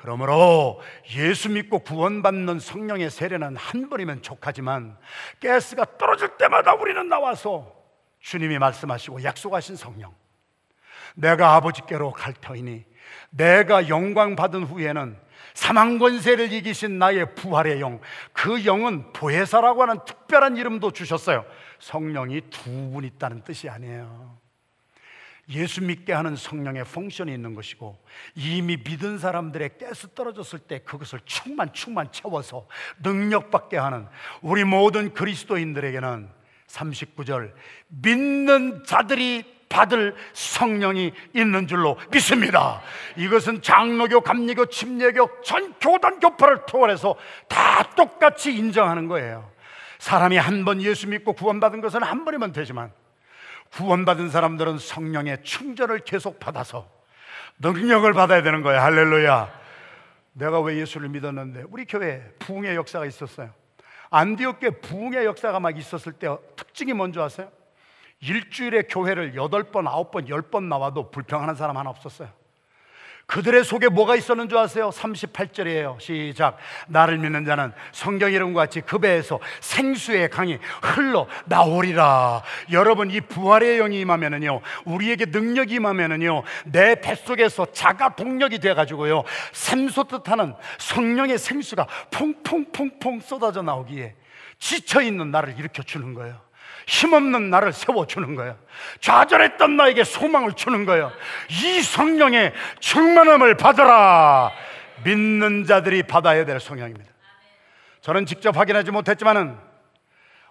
[0.00, 0.80] 그러므로
[1.14, 4.96] 예수 믿고 구원받는 성령의 세례는 한 번이면 족하지만
[5.42, 7.70] 가스가 떨어질 때마다 우리는 나와서
[8.20, 10.14] 주님이 말씀하시고 약속하신 성령
[11.14, 12.86] 내가 아버지께로 갈 터이니
[13.28, 15.18] 내가 영광 받은 후에는
[15.52, 18.00] 사망 권세를 이기신 나의 부활의 영,
[18.32, 21.44] 그 영은 보혜사라고 하는 특별한 이름도 주셨어요.
[21.78, 24.39] 성령이 두 분 있다는 뜻이 아니에요.
[25.50, 27.98] 예수 믿게 하는 성령의 펑션이 있는 것이고
[28.34, 32.66] 이미 믿은 사람들의 가스 떨어졌을 때 그것을 충만 충만 채워서
[33.02, 34.06] 능력받게 하는
[34.42, 36.28] 우리 모든 그리스도인들에게는
[36.68, 37.52] 39절
[37.88, 42.82] 믿는 자들이 받을 성령이 있는 줄로 믿습니다.
[43.16, 47.14] 이것은 장로교, 감리교, 침례교 전 교단 교파를 통해서
[47.48, 49.48] 다 똑같이 인정하는 거예요.
[49.98, 52.90] 사람이 한 번 예수 믿고 구원받은 것은 한 번이면 되지만
[53.72, 56.88] 구원받은 사람들은 성령의 충전을 계속 받아서
[57.58, 58.80] 능력을 받아야 되는 거예요.
[58.80, 59.60] 할렐루야.
[60.32, 63.50] 내가 왜 예수를 믿었는데 우리 교회 부흥의 역사가 있었어요.
[64.10, 67.50] 안디옥교회 부흥의 역사가 막 있었을 때 특징이 뭔지 아세요?
[68.20, 72.28] 일주일에 교회를 여덟 번 아홉 번열번 나와도 불평하는 사람 하나 없었어요.
[73.30, 74.90] 그들의 속에 뭐가 있었는 줄 아세요?
[74.90, 76.00] 38절이에요.
[76.00, 76.58] 시작.
[76.88, 82.42] 나를 믿는 자는 성경 이름과 같이 그 배에서 생수의 강이 흘러 나오리라.
[82.72, 90.28] 여러분, 이 부활의 영이 임하면은요, 우리에게 능력이 임하면은요, 내 뱃속에서 자가 동력이 돼 가지고요, 샘솟듯
[90.28, 94.16] 하는 성령의 생수가 퐁퐁퐁퐁 쏟아져 나오기에
[94.58, 96.49] 지쳐 있는 나를 일으켜 주는 거예요.
[96.90, 98.56] 힘없는 나를 세워주는 거야.
[98.98, 101.12] 좌절했던 나에게 소망을 주는 거야.
[101.48, 104.50] 이 성령의 충만함을 받아라.
[105.04, 107.08] 믿는 자들이 받아야 될 성령입니다.
[108.00, 109.56] 저는 직접 확인하지 못했지만은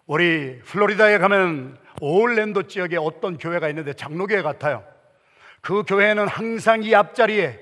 [0.05, 4.85] 우리 플로리다에 가면 올랜도 지역에 어떤 교회가 있는데 장로교회 같아요.
[5.59, 7.59] 그 교회는 항상 이 앞자리에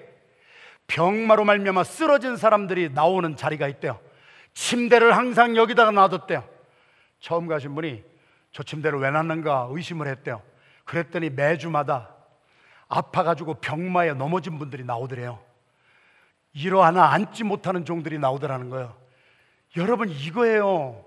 [0.85, 3.99] 병마로 말미암아 쓰러진 사람들이 나오는 자리가 있대요.
[4.53, 6.47] 침대를 항상 여기다가 놔뒀대요.
[7.19, 8.16] 처음 가신 분이
[8.51, 10.41] 저 침대를 왜 놨는가 의심을 했대요.
[10.85, 12.15] 그랬더니 매주마다
[12.87, 15.39] 아파가지고 병마에 넘어진 분들이 나오더래요.
[16.53, 18.95] 일어나 앉지 못하는 종들이 나오더라는 거예요.
[19.75, 21.05] 여러분 이거예요.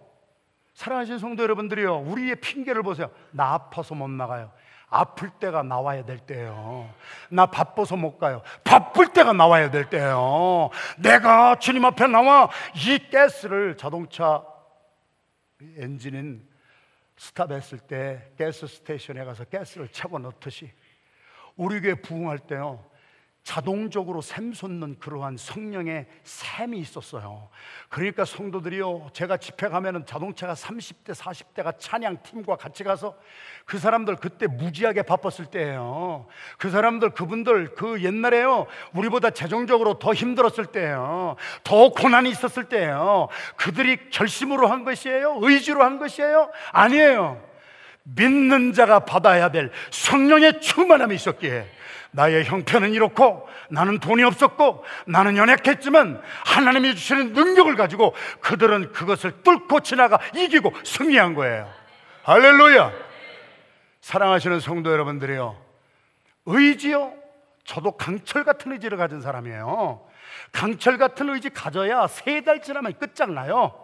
[0.75, 1.99] 사랑하신 성도 여러분들이요.
[2.01, 3.11] 우리의 핑계를 보세요.
[3.33, 4.53] 나 아파서 못 나가요.
[4.89, 6.93] 아플 때가 나와야 될 때예요.
[7.31, 8.43] 나 바빠서 못 가요.
[8.65, 10.71] 바쁠 때가 나와야 될 때예요.
[10.99, 14.45] 내가 주님 앞에 나와 이 가스를 자동차
[15.79, 16.50] 엔진이
[17.21, 20.73] stop했을 때 gas station에 가서 가스를 채워 넣듯이
[21.55, 22.90] 우리 교회 부흥할 때요
[23.43, 27.49] 자동적으로 샘솟는 그러한 성령의 샘이 있었어요.
[27.89, 33.17] 그러니까 성도들이요, 제가 집회 가면은 자동차가 30대, 40대가 찬양 팀과 같이 가서
[33.65, 36.27] 그 사람들 그때 무지하게 바빴을 때예요.
[36.59, 41.37] 그 사람들, 그분들 그 옛날에요, 우리보다 재정적으로 더 힘들었을 때예요.
[41.65, 43.29] 더 고난이 있었을 때예요.
[43.57, 45.39] 그들이 결심으로 한 것이에요?
[45.41, 46.51] 의지로 한 것이에요?
[46.73, 47.43] 아니에요.
[48.03, 51.80] 믿는 자가 받아야 될 성령의 충만함이 있었기에
[52.13, 59.81] 나의 형편은 이렇고 나는 돈이 없었고 나는 연약했지만 하나님이 주시는 능력을 가지고 그들은 그것을 뚫고
[59.81, 61.71] 지나가 이기고 승리한 거예요.
[62.25, 62.93] 할렐루야.
[64.01, 65.57] 사랑하시는 성도 여러분들이요.
[66.47, 67.13] 의지요.
[67.65, 70.01] 저도 강철 같은 의지를 가진 사람이에요.
[70.53, 73.80] 강철 같은 의지 가져야 세 달 지나면 끝장나요.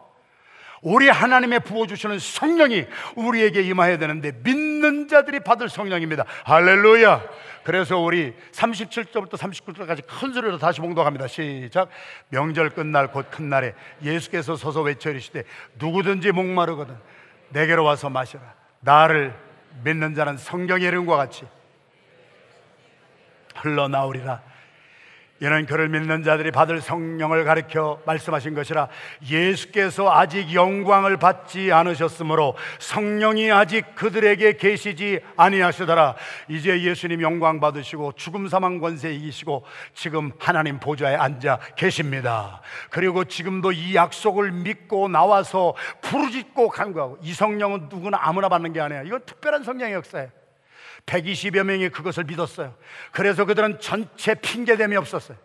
[0.82, 2.86] 우리 하나님의 부어주시는 성령이
[3.16, 6.24] 우리에게 임하여야 되는데 믿는 자들이 받을 성령입니다.
[6.44, 7.22] 할렐루야.
[7.64, 11.26] 그래서 우리 37절부터 39절까지 큰 소리로 다시 봉독합니다.
[11.26, 11.88] 시작.
[12.28, 15.42] 명절 끝날 곧 큰 날에 예수께서 서서 외쳐 이르시되
[15.74, 16.96] 누구든지 목마르거든
[17.48, 18.42] 내게로 와서 마시라.
[18.80, 19.34] 나를
[19.82, 21.44] 믿는 자는 성경의 이름과 같이
[23.56, 24.42] 흘러나오리라.
[25.40, 28.88] 이는 그를 믿는 자들이 받을 성령을 가리켜 말씀하신 것이라
[29.31, 36.14] 예수께서 아직 영광을 받지 않으셨으므로 성령이 아직 그들에게 계시지 아니하시더라.
[36.49, 42.62] 이제 예수님 영광 받으시고 죽음 사망 권세 이기시고 지금 하나님 보좌에 앉아 계십니다.
[42.90, 49.03] 그리고 지금도 이 약속을 믿고 나와서 부르짖고 간구하고 이 성령은 누구나 아무나 받는 게 아니야
[49.03, 50.45] 이건 특별한 성령의 역사예요
[51.06, 52.74] 120여 명이 그것을 믿었어요.
[53.12, 55.38] 그래서 그들은 전체 핑계됨이 없었어요.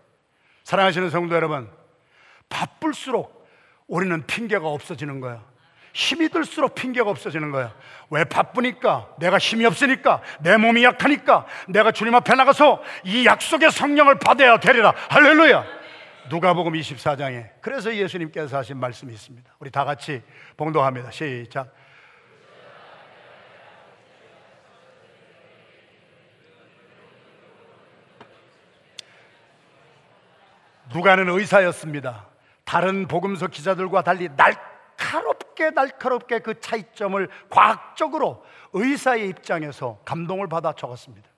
[0.63, 1.69] 사랑하시는 성도 여러분,
[2.50, 3.47] 바쁠수록
[3.88, 5.43] 우리는 핑계가 없어지는 거야.
[5.93, 7.76] 힘이 들수록 핑계가 없어지는 거야.
[8.10, 9.15] 왜 바쁘니까?
[9.19, 10.21] 내가 힘이 없으니까?
[10.39, 11.45] 내 몸이 약하니까?
[11.67, 14.93] 내가 주님 앞에 나가서 이 약속의 성령을 받아야 되리라.
[15.10, 15.82] 할렐루야!
[16.30, 19.52] 누가복음 24장에 그래서 예수님께서 하신 말씀이 있습니다.
[19.60, 20.21] 우리 다 같이
[20.56, 21.12] 봉독합니다.
[21.12, 21.74] 시작.
[30.94, 32.28] 누가는 의사였습니다.
[32.64, 41.30] 다른 복음서 기자들과 달리 날카롭게 날카롭게 그 차이점을 과학적으로 의사의 입장에서 감동을 받아 적었습니다.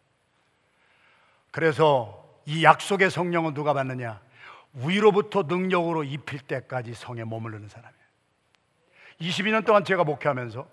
[1.51, 4.19] 그래서 이 약속의 성령은 누가 받느냐?
[4.73, 8.03] 위로부터 능력으로 입힐 때까지 성에 머무르는 사람이에요.
[9.21, 10.67] 22년 동안 제가 목회하면서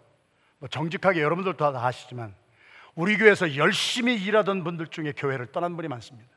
[0.58, 2.34] 뭐 정직하게 여러분들도 다 아시지만
[2.94, 6.30] 우리 교회에서 열심히 일하던 분들 중에 교회를 떠난 분이 많습니다.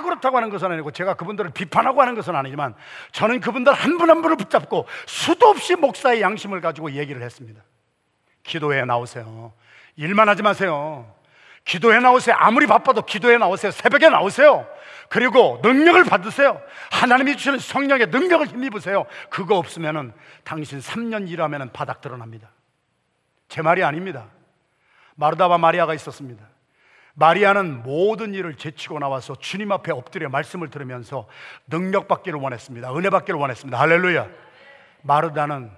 [0.00, 2.74] 다 그렇다고 하는 것은 아니고 제가 그분들을 비판하고 하는 것은 아니지만
[3.12, 7.62] 저는 그분들 한 분한 분을 붙잡고 수도 없이 목사의 양심을 가지고 얘기를 했습니다.
[8.42, 9.52] 기도해 나오세요.
[9.96, 11.14] 일만 하지 마세요.
[11.64, 12.34] 기도해 나오세요.
[12.38, 13.70] 아무리 바빠도 기도해 나오세요.
[13.70, 14.66] 새벽에 나오세요.
[15.10, 16.60] 그리고 능력을 받으세요.
[16.90, 19.04] 하나님이 주시는 성령의 능력을 힘입으세요.
[19.28, 20.12] 그거 없으면은
[20.44, 22.50] 당신 3년 일하면은 바닥 드러납니다.
[23.48, 24.28] 제 말이 아닙니다.
[25.16, 26.49] 마르다바 마리아가 있었습니다.
[27.20, 31.28] 마리아는 모든 일을 제치고 나와서 주님 앞에 엎드려 말씀을 들으면서
[31.68, 32.96] 능력 받기를 원했습니다.
[32.96, 33.78] 은혜 받기를 원했습니다.
[33.78, 34.26] 할렐루야.
[35.02, 35.70] 마르다는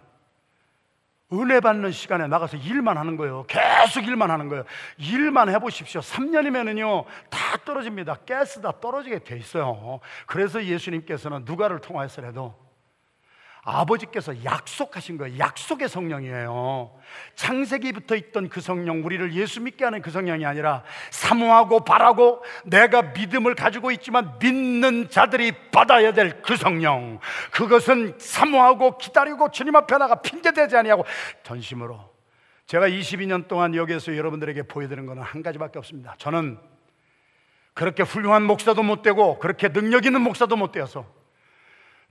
[1.33, 3.45] 은혜 받는 시간에 나가서 일만 하는 거예요.
[3.49, 4.65] 계속 일만 하는 거예요.
[4.99, 6.01] 일만 해보십시오.
[6.01, 8.19] 3년이면은요, 다 떨어집니다.
[8.29, 9.99] 가스 다 떨어지게 돼 있어요.
[10.27, 12.55] 그래서 예수님께서는 누가를 통하여서라도
[13.65, 15.39] 아버지께서 약속하신 거예요.
[15.39, 16.91] 약속의 성령이에요.
[17.37, 23.55] 창세기부터 있던 그 성령, 우리를 예수 믿게 하는 그 성령이 아니라 사모하고 바라고 내가 믿음을
[23.55, 27.21] 가지고 있지만 믿는 자들이 받아야 될 그 성령.
[27.53, 31.05] 그것은 사모하고 기다리고 주님 앞에 나가 핑계대지 아니하고
[31.45, 32.11] 전심으로.
[32.67, 36.15] 제가 22년 동안 여기에서 여러분들에게 보여드리는 것은 한 가지밖에 없습니다.
[36.19, 36.59] 저는
[37.75, 41.07] 그렇게 훌륭한 목사도 못 되고 그렇게 능력 있는 목사도 못 되어서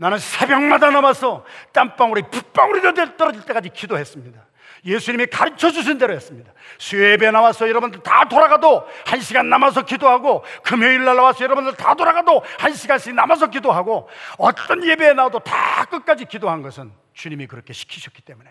[0.01, 2.81] 나는 새벽마다 남아서 땀방울이 붓방울이
[3.17, 4.41] 떨어질 때까지 기도했습니다.
[4.83, 6.51] 예수님이 가르쳐 주신 대로 했습니다.
[6.79, 12.43] 수요예배 나와서 여러분들 다 돌아가도 한 시간 남아서 기도하고 금요일 날 나와서 여러분들 다 돌아가도
[12.57, 14.09] 한 시간씩 남아서 기도하고
[14.39, 18.49] 어떤 예배에 나와도 다 끝까지 기도한 것은 주님이 그렇게 시키셨기 때문에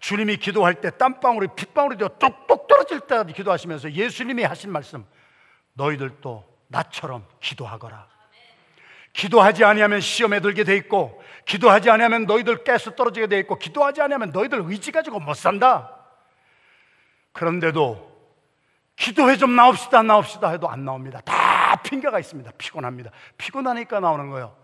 [0.00, 5.04] 주님이 기도할 때 땀방울이 핏방울이 되어 똑똑 떨어질 때까지 기도하시면서 예수님이 하신 말씀
[5.74, 8.13] 너희들도 나처럼 기도하거라.
[9.14, 14.30] 기도하지 아니하면 시험에 들게 돼 있고 기도하지 아니하면 너희들 깨서 떨어지게 돼 있고 기도하지 아니하면
[14.32, 15.96] 너희들 의지 가지고 못 산다.
[17.32, 18.12] 그런데도
[18.96, 21.20] 기도해 좀 나옵시다 나옵시다 해도 안 나옵니다.
[21.24, 22.50] 다 핑계가 있습니다.
[22.58, 23.10] 피곤합니다.
[23.38, 24.54] 피곤하니까 나오는 거예요.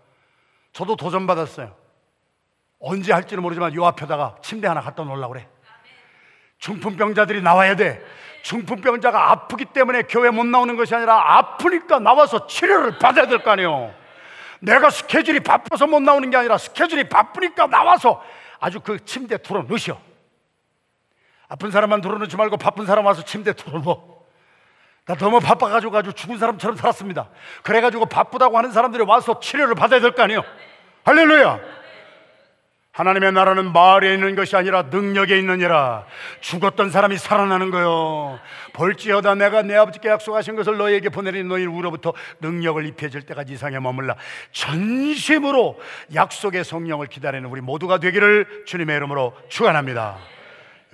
[0.73, 1.75] 저도 도전 받았어요.
[2.79, 5.47] 언제 할지는 모르지만 요 앞에다가 침대 하나 갖다 놓으려고 그래.
[6.59, 8.03] 중풍병자들이 나와야 돼.
[8.43, 14.00] 중풍병자가 아프기 때문에 교회 못 나오는 것이 아니라 아프니까 나와서 치료를 받아야 될 거 아니에요.
[14.61, 18.23] 내가 스케줄이 바빠서 못 나오는 게 아니라 스케줄이 바쁘니까 나와서
[18.59, 19.99] 아주 그 침대 틀어 넣으셔.
[21.47, 24.21] 아픈 사람만 틀어 넣지 말고 바쁜 사람 와서 침대 틀어 넣어.
[25.05, 27.29] 나 너무 바빠가지고 아주 죽은 사람처럼 살았습니다.
[27.63, 30.43] 그래가지고 바쁘다고 하는 사람들이 와서 치료를 받아야 될 거 아니에요.
[31.03, 31.59] 할렐루야.
[32.93, 36.05] 하나님의 나라는 말에 있는 것이 아니라 능력에 있느니라.
[36.41, 38.37] 죽었던 사람이 살아나는 거요.
[38.73, 44.15] 볼지어다 내가 내 아버지께 약속하신 것을 너희에게 보내리 너희 우로부터 능력을 입혀질 때까지 이상에 머물라.
[44.51, 45.79] 전심으로
[46.13, 50.17] 약속의 성령을 기다리는 우리 모두가 되기를 주님의 이름으로 축원합니다.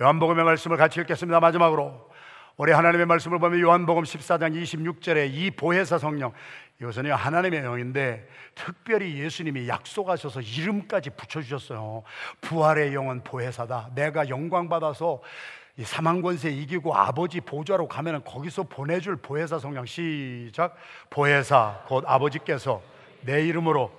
[0.00, 1.40] 요한복음의 말씀을 같이 읽겠습니다.
[1.40, 2.07] 마지막으로
[2.60, 6.32] 올해 하나님의 말씀을 보면 요한복음 14장 26절에 이 보혜사 성령
[6.80, 12.02] 이것은 하나님의 영인데 특별히 예수님이 약속하셔서 이름까지 붙여주셨어요.
[12.40, 13.90] 부활의 영은 보혜사다.
[13.94, 15.22] 내가 영광 받아서
[15.76, 20.74] 이 사망 권세 이기고 아버지 보좌로 가면은 거기서 보내줄 보혜사 성령 시작
[21.10, 22.82] 보혜사 곧 아버지께서
[23.20, 23.92] 내 이름으로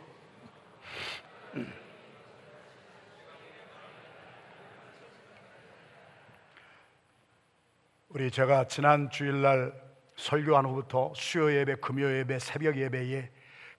[8.09, 9.71] 우리 제가 지난 주일날
[10.15, 13.29] 설교한 후부터 수요 예배, 금요 예배, 새벽 예배에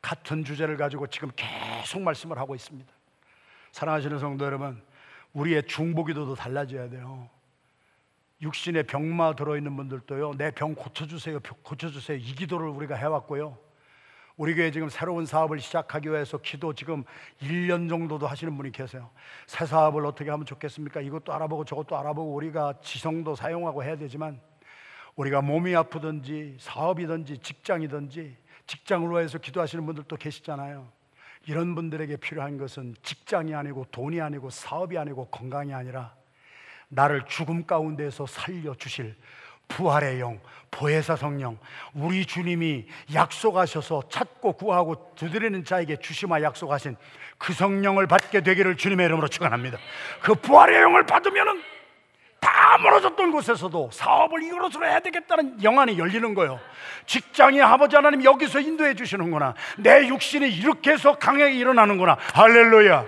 [0.01, 2.89] 같은 주제를 가지고 지금 계속 말씀을 하고 있습니다.
[3.73, 4.81] 사랑하시는 성도 여러분,
[5.33, 7.29] 우리의 중보기도도 달라져야 돼요.
[8.41, 12.17] 육신에 병마 들어있는 분들도요, 내 병 고쳐주세요, 고쳐주세요.
[12.17, 13.59] 이 기도를 우리가 해왔고요.
[14.37, 17.05] 우리 교회 지금 새로운 사업을 시작하기 위해서 기도 지금
[17.43, 19.11] 1년 정도도 하시는 분이 계세요.
[19.47, 21.01] 새 사업을 어떻게 하면 좋겠습니까?
[21.01, 24.41] 이것도 알아보고 저것도 알아보고 우리가 지성도 사용하고 해야 되지만
[25.17, 30.89] 우리가 몸이 아프든지 사업이든지 직장이든지 직장으로 해서 기도하시는 분들도 계시잖아요.
[31.47, 36.15] 이런 분들에게 필요한 것은 직장이 아니고 돈이 아니고 사업이 아니고 건강이 아니라
[36.89, 39.17] 나를 죽음 가운데서 살려 주실
[39.71, 40.39] 부활의 영,
[40.71, 41.59] 보혜사 성령,
[41.95, 46.97] 우리 주님이 약속하셔서 찾고 구하고 두드리는 자에게 주시마 약속하신
[47.39, 49.79] 그 성령을 받게 되기를 주님의 이름으로 축원합니다.
[50.21, 51.63] 그 부활의 영을 받으면은
[52.41, 56.59] 다 멀어졌던 곳에서도 사업을 이것으로 해야 되겠다는 영안이 열리는 거예요.
[57.07, 59.55] 직장이 아버지 하나님 여기서 인도해 주시는구나.
[59.79, 62.17] 내 육신이 이렇게 해서 강하게 일어나는구나.
[62.35, 63.05] 할렐루야.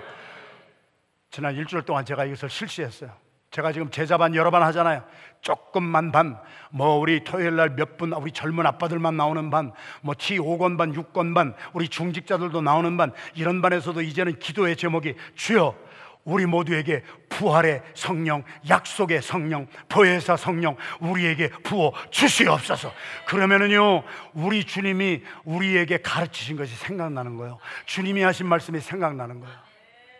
[1.31, 3.22] 지난 일주일 동안 제가 이것을 실시했어요.
[3.53, 5.03] 제가 지금 제자반 여러 번 하잖아요.
[5.41, 6.39] 조금만 반,
[6.71, 11.35] 뭐 우리 토요일 날 몇 분, 우리 젊은 아빠들만 나오는 반, 뭐 T5권 반, 6권
[11.35, 15.75] 반, 우리 중직자들도 나오는 반, 이런 반에서도 이제는 기도의 제목이 주여
[16.23, 22.91] 우리 모두에게 부활의 성령, 약속의 성령, 보혜사 성령 우리에게 부어 주시옵소서.
[23.27, 24.01] 그러면은요,
[24.33, 27.59] 우리 주님이 우리에게 가르치신 것이 생각나는 거예요.
[27.85, 29.55] 주님이 하신 말씀이 생각나는 거예요.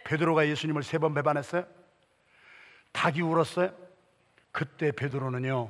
[0.03, 1.65] 베드로가 예수님을 세 번 배반했어요.
[2.93, 3.71] 닭이 울었어요.
[4.51, 5.69] 그때 베드로는요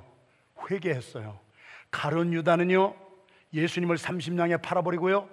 [0.70, 1.40] 회개했어요.
[1.90, 2.96] 가론 유다는요
[3.54, 5.28] 예수님을 30냥에 팔아버리고요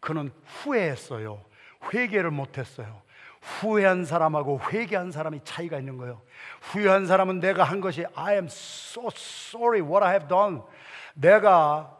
[0.00, 1.44] 그는 후회했어요.
[1.92, 3.02] 회개를 못했어요.
[3.42, 6.22] 후회한 사람하고 회개한 사람이 차이가 있는 거예요.
[6.60, 10.60] 후회한 사람은 내가 한 것이 I am so sorry what I have done.
[11.14, 11.96] 내가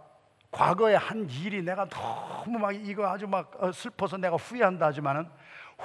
[0.52, 5.28] 과거에 한 일이 내가 너무 막 이거 아주 막 어, 슬퍼서 내가 후회한다 하지만은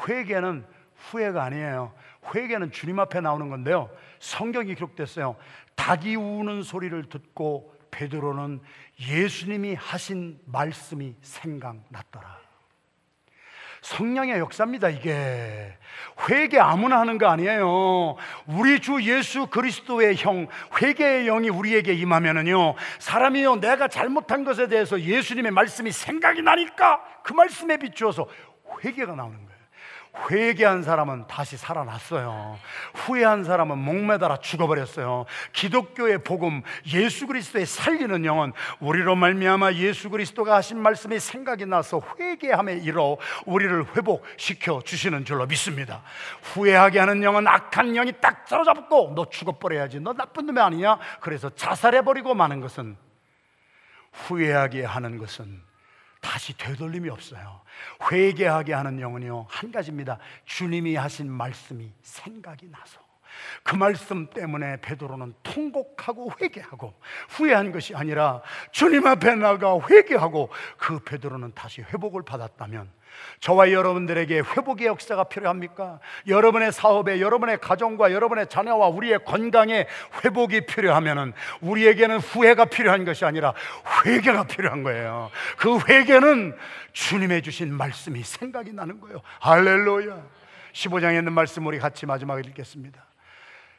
[0.07, 1.93] 회개는 후회가 아니에요.
[2.33, 3.89] 회개는 주님 앞에 나오는 건데요.
[4.19, 5.35] 성경이 기록됐어요.
[5.75, 8.61] 닭이 우는 소리를 듣고 베드로는
[8.99, 12.47] 예수님이 하신 말씀이 생각났더라.
[13.81, 15.77] 성령의 역사입니다, 이게.
[16.29, 18.15] 회개 아무나 하는 거 아니에요.
[18.47, 20.47] 우리 주 예수 그리스도의 형,
[20.81, 27.77] 회개의 영이 우리에게 임하면은요, 사람이요, 내가 잘못한 것에 대해서 예수님의 말씀이 생각이 나니까 그 말씀에
[27.77, 28.27] 비추어서
[28.83, 29.46] 회개가 나오는 거예요.
[30.29, 32.57] 회개한 사람은 다시 살아났어요.
[32.93, 35.25] 후회한 사람은 목매달아 죽어버렸어요.
[35.53, 36.63] 기독교의 복음,
[36.93, 42.97] 예수 그리스도의 살리는 영은 우리로 말미암아 예수 그리스도가 하신 말씀이 생각이 나서 회개함에 이르
[43.45, 46.01] 우리를 회복시켜 주시는 줄로 믿습니다.
[46.41, 49.99] 후회하게 하는 영은 악한 영이 딱 사로잡고 너 죽어버려야지.
[49.99, 50.97] 너 나쁜 놈이 아니냐?
[51.21, 52.97] 그래서 자살해버리고 마는 것은
[54.11, 55.66] 후회하게 하는 것은
[56.27, 57.61] 다시 되돌림이 없어요.
[58.11, 60.19] 회개하게 하는 영은요, 한 가지입니다.
[60.43, 62.99] 주님이 하신 말씀이 생각이 나서.
[63.63, 66.93] 그 말씀 때문에 베드로는 통곡하고 회개하고
[67.29, 72.91] 후회한 것이 아니라 주님 앞에 나가 회개하고 그 베드로는 다시 회복을 받았다면
[73.39, 75.99] 저와 여러분들에게 회복의 역사가 필요합니까?
[76.27, 79.87] 여러분의 사업에, 여러분의 가정과 여러분의 자녀와 우리의 건강에
[80.23, 83.53] 회복이 필요하면 우리에게는 후회가 필요한 것이 아니라
[84.05, 85.31] 회개가 필요한 거예요.
[85.57, 86.55] 그 회개는
[86.93, 89.21] 주님의 주신 말씀이 생각이 나는 거예요.
[89.39, 90.17] 할렐루야.
[90.73, 93.06] 15장에 있는 말씀 우리 같이 마지막에 읽겠습니다.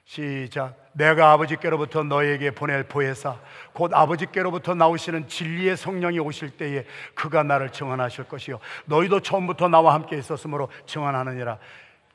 [0.09, 0.75] 시작.
[0.95, 3.39] 내가 아버지께로부터 너에게 보낼 보혜사
[3.75, 10.17] 곧 아버지께로부터 나오시는 진리의 성령이 오실 때에 그가 나를 증언하실 것이요 너희도 처음부터 나와 함께
[10.17, 11.59] 있었으므로 증언하느니라.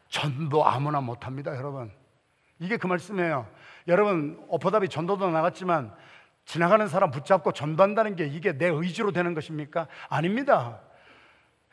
[0.09, 1.91] 전도 아무나 못 합니다, 여러분.
[2.57, 3.45] 이게 그 말씀이에요.
[3.87, 5.93] 여러분, 어퍼답이 전도도 나갔지만
[6.45, 9.87] 지나가는 사람 붙잡고 전도한다는 게 이게 내 의지로 되는 것입니까?
[10.09, 10.79] 아닙니다.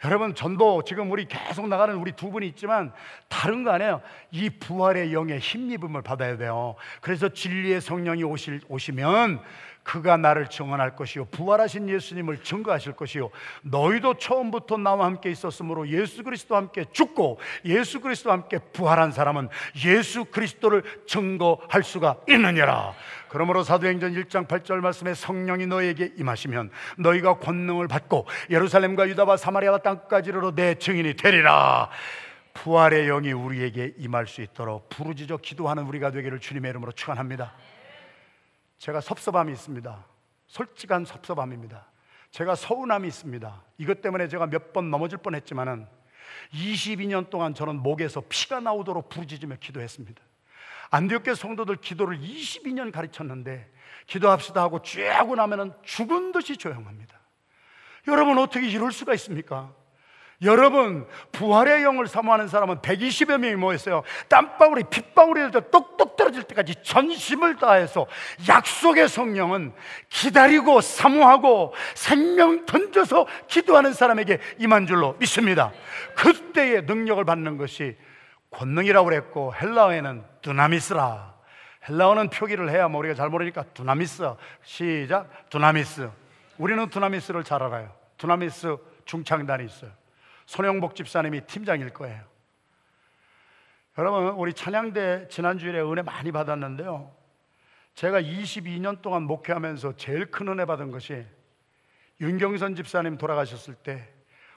[0.04, 2.92] 여러분 전도 지금 우리 계속 나가는 우리 두 분이 있지만
[3.28, 4.00] 다른 거 아니에요.
[4.30, 6.74] 이 부활의 영의 힘입음을 받아야 돼요.
[7.02, 9.40] 그래서 진리의 성령이 오실 오시면
[9.90, 13.30] 그가 나를 증언할 것이요 부활하신 예수님을 증거하실 것이요
[13.62, 19.48] 너희도 처음부터 나와 함께 있었으므로 예수 그리스도와 함께 죽고 예수 그리스도와 함께 부활한 사람은
[19.84, 22.92] 예수 그리스도를 증거할 수가 있느니라
[23.30, 30.30] 그러므로 사도행전 1장 8절 말씀에 성령이 너에게 임하시면 너희가 권능을 받고 예루살렘과 유다와 사마리아와 땅까지
[30.30, 31.90] 이르러 내 증인이 되리라
[32.54, 37.54] 부활의 영이 우리에게 임할 수 있도록 부르짖어 기도하는 우리가 되기를 주님의 이름으로 축원합니다.
[38.80, 40.04] 제가 섭섭함이 있습니다.
[40.46, 41.86] 솔직한 섭섭함입니다.
[42.30, 43.62] 제가 서운함이 있습니다.
[43.76, 45.86] 이것 때문에 제가 몇 번 넘어질 뻔 했지만은
[46.54, 50.22] 22년 동안 저는 목에서 피가 나오도록 부르짖으며 기도했습니다.
[50.92, 53.70] 안디옥교 성도들 기도를 22년 가르쳤는데
[54.06, 57.20] 기도합시다 하고 쭉 하고 나면은 죽은 듯이 조용합니다.
[58.08, 59.74] 여러분 어떻게 이럴 수가 있습니까?
[60.42, 64.02] 여러분 부활의 영을 사모하는 사람은 120여 명이 모였어요.
[64.28, 68.06] 땀방울이 핏방울이 똑똑 떨어질 때까지 전심을 다해서
[68.48, 69.72] 약속의 성령은
[70.08, 75.72] 기다리고 사모하고 생명 던져서 기도하는 사람에게 임한 줄로 믿습니다.
[76.16, 77.96] 그때의 능력을 받는 것이
[78.50, 81.34] 권능이라고 그랬고 헬라어에는 두나미스라.
[81.88, 84.22] 헬라어는 표기를 해야 뭐 우리가 잘 모르니까 두나미스.
[84.62, 85.50] 시작.
[85.50, 86.10] 두나미스.
[86.58, 87.92] 우리는 두나미스를 잘 알아요.
[88.16, 89.99] 두나미스 중창단이 있어요.
[90.50, 92.24] 손영복 집사님이 팀장일 거예요.
[93.98, 97.14] 여러분, 우리 찬양대 지난주일에 은혜 많이 받았는데요.
[97.94, 101.24] 제가 22년 동안 목회하면서 제일 큰 은혜 받은 것이
[102.20, 104.12] 윤경선 집사님 돌아가셨을 때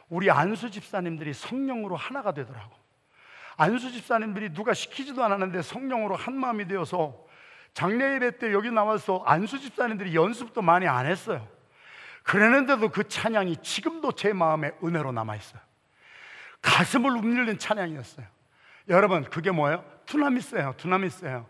[0.10, 2.76] 우리 안수 집사님들이 성령으로 하나가 되더라고.
[3.58, 7.24] 안수 집사님들이 누가 시키지도 않았는데 성령으로 한 마음이 되어서
[7.76, 11.48] 장례 예배 때 여기 나와서 안수 집사님들이 연습도 많이 안 했어요.
[12.24, 15.62] 그랬는데도 그 찬양이 지금도 제 마음에 은혜로 남아 있어요.
[16.64, 18.26] 가슴을 움직이는 찬양이었어요.
[18.90, 19.86] 여러분, 그게 뭐예요?
[20.08, 20.74] 두나미스예요.
[20.78, 21.46] 두나미스예요.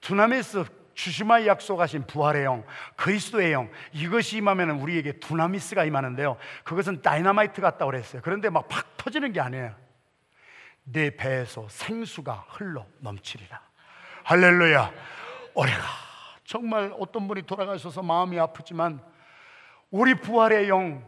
[0.00, 0.64] 두나미스
[0.94, 2.64] 주시마 약속하신 부활의 영,
[2.96, 6.36] 그리스도의 영, 이것이 임하면 우리에게 두나미스가 임하는데요.
[6.62, 8.22] 그것은 다이나마이트 같다고 그랬어요.
[8.22, 9.74] 그런데 막 팍 터지는 게 아니에요.
[10.84, 13.60] 내 배에서 생수가 흘러 넘치리라.
[14.24, 14.92] 할렐루야.
[15.54, 15.82] 오래가
[16.44, 19.00] 정말 어떤 분이 돌아가셔서 마음이 아프지만
[19.90, 21.04] 우리 부활의 영,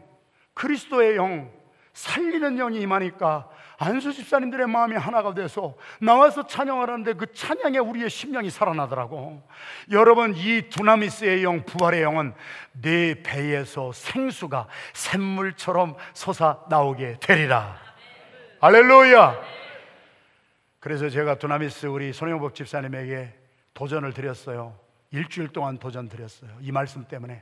[0.53, 1.51] 그리스도의 영,
[1.97, 8.51] 살리는 영이 임하니까 안수 집사님들의 마음이 하나가 돼서 나와서 찬양을 하는데 그 찬양에 우리의 심령이
[8.51, 9.41] 살아나더라고.
[9.89, 12.35] 여러분 이 두나미스의 영, 부활의 영은
[12.73, 17.79] 내 배에서 생수가 샘물처럼 솟아 나오게 되리라.
[18.61, 19.41] 할렐루야.
[20.79, 23.33] 그래서 제가 두나미스 우리 손영복 집사님에게
[23.73, 24.77] 도전을 드렸어요.
[25.09, 26.51] 일주일 동안 도전 드렸어요.
[26.61, 27.41] 이 말씀 때문에.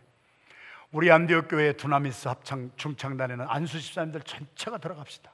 [0.96, 5.30] 우리 안디옥 교회 두나미스 합창 중창단에는 안수 집사님들 전체가 들어갑시다.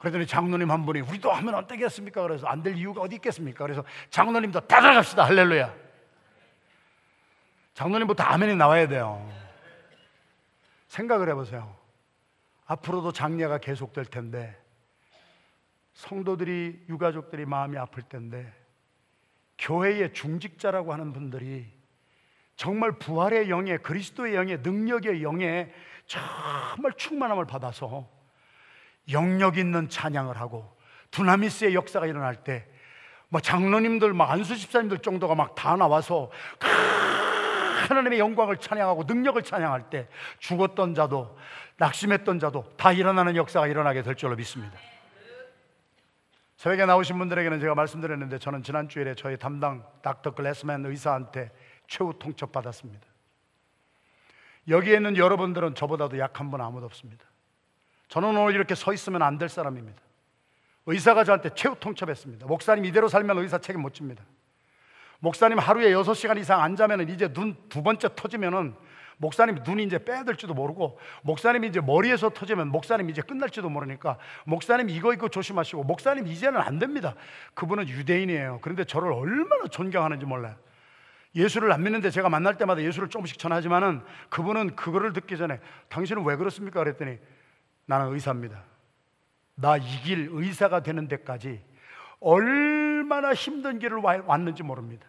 [0.00, 2.22] 그랬더니 장로님 한 분이 우리도 하면 안 되겠습니까?
[2.22, 3.64] 그래서 안 될 이유가 어디 있겠습니까?
[3.64, 5.26] 그래서 장로님도 다 들어갑시다.
[5.26, 5.72] 할렐루야.
[7.74, 9.24] 장로님부터 아멘이 나와야 돼요.
[10.88, 11.76] 생각을 해보세요.
[12.66, 14.60] 앞으로도 장례가 계속될 텐데
[15.94, 18.52] 성도들이 유가족들이 마음이 아플 텐데
[19.58, 21.80] 교회의 중직자라고 하는 분들이
[22.62, 25.72] 정말 부활의 영에 그리스도의 영에 능력의 영에
[26.06, 28.08] 정말 충만함을 받아서
[29.10, 30.76] 영역 있는 찬양을 하고
[31.10, 32.72] 두나미스의 역사가 일어날 때
[33.32, 36.30] 뭐 장로님들 막 안수 집사님들 정도가 막 다 나와서
[37.88, 40.06] 하나님의 영광을 찬양하고 능력을 찬양할 때
[40.38, 41.38] 죽었던 자도
[41.78, 44.78] 낙심했던 자도 다 일어나는 역사가 일어나게 될 줄로 믿습니다.
[46.58, 51.50] 새벽에 나오신 분들에게는 제가 말씀드렸는데 저는 지난 주일에 저희 담당 닥터 글래스맨 의사한테
[51.92, 53.06] 최후 통첩 받았습니다.
[54.68, 57.26] 여기에 있는 여러분들은 저보다도 약한 분 아무도 없습니다.
[58.08, 60.00] 저는 오늘 이렇게 서 있으면 안 될 사람입니다.
[60.86, 62.46] 의사가 저한테 최후 통첩했습니다.
[62.46, 64.24] 목사님 이대로 살면 의사 책임 못 집니다.
[65.20, 68.74] 목사님 하루에 6시간 이상 안 자면 이제 눈 두 번째 터지면은
[69.18, 74.16] 목사님 눈이 이제 빼야 될지도 모르고 목사님이 이제 머리에서 터지면 목사님 이제 끝날지도 모르니까
[74.46, 77.14] 목사님 이거 이거 조심하시고 목사님 이제는 안 됩니다.
[77.52, 78.60] 그분은 유대인이에요.
[78.62, 80.56] 그런데 저를 얼마나 존경하는지 몰라요.
[81.34, 86.36] 예수를 안 믿는데 제가 만날 때마다 예수를 조금씩 전하지만은 그분은 그거를 듣기 전에 당신은 왜
[86.36, 86.80] 그렇습니까?
[86.82, 87.18] 그랬더니
[87.86, 88.62] 나는 의사입니다.
[89.54, 91.62] 나 이 길 의사가 되는 데까지
[92.20, 95.06] 얼마나 힘든 길을 왔는지 모릅니다.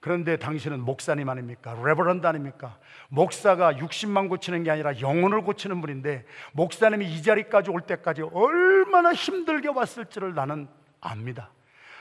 [0.00, 1.74] 그런데 당신은 목사님 아닙니까?
[1.84, 2.78] 레버런드 아닙니까?
[3.08, 9.68] 목사가 60만 고치는 게 아니라 영혼을 고치는 분인데 목사님이 이 자리까지 올 때까지 얼마나 힘들게
[9.68, 10.68] 왔을지를 나는
[11.00, 11.50] 압니다.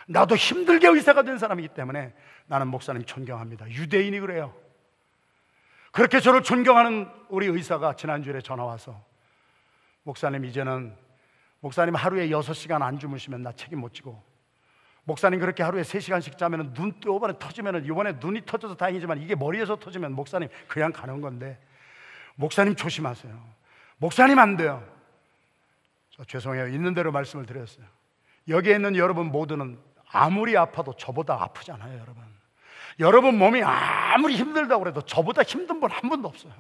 [0.08, 2.14] 나도 힘들게 의사가 된 사람이기 때문에
[2.48, 3.70] 나는 목사님 존경합니다.
[3.70, 4.54] 유대인이 그래요.
[5.92, 9.02] 그렇게 저를 존경하는 우리 의사가 지난주에 전화 와서
[10.04, 10.96] 목사님 이제는
[11.62, 14.22] 목사님 하루에 6시간 안 주무시면 나 책임 못 지고
[15.06, 20.14] 목사님 그렇게 하루에 3시간씩 자면 눈또 이번에 터지면 이번에 눈이 터져서 다행이지만 이게 머리에서 터지면
[20.14, 21.60] 목사님 그냥 가는 건데
[22.36, 23.34] 목사님 조심하세요.
[23.98, 24.86] 목사님 안 돼요.
[26.28, 26.68] 죄송해요.
[26.68, 27.86] 있는 대로 말씀을 드렸어요.
[28.48, 29.78] 여기에 있는 여러분 모두는
[30.12, 32.24] 아무리 아파도 저보다 아프잖아요, 여러분.
[33.00, 36.54] 여러분 몸이 아무리 힘들다고 해도 저보다 힘든 분 한 분도 없어요.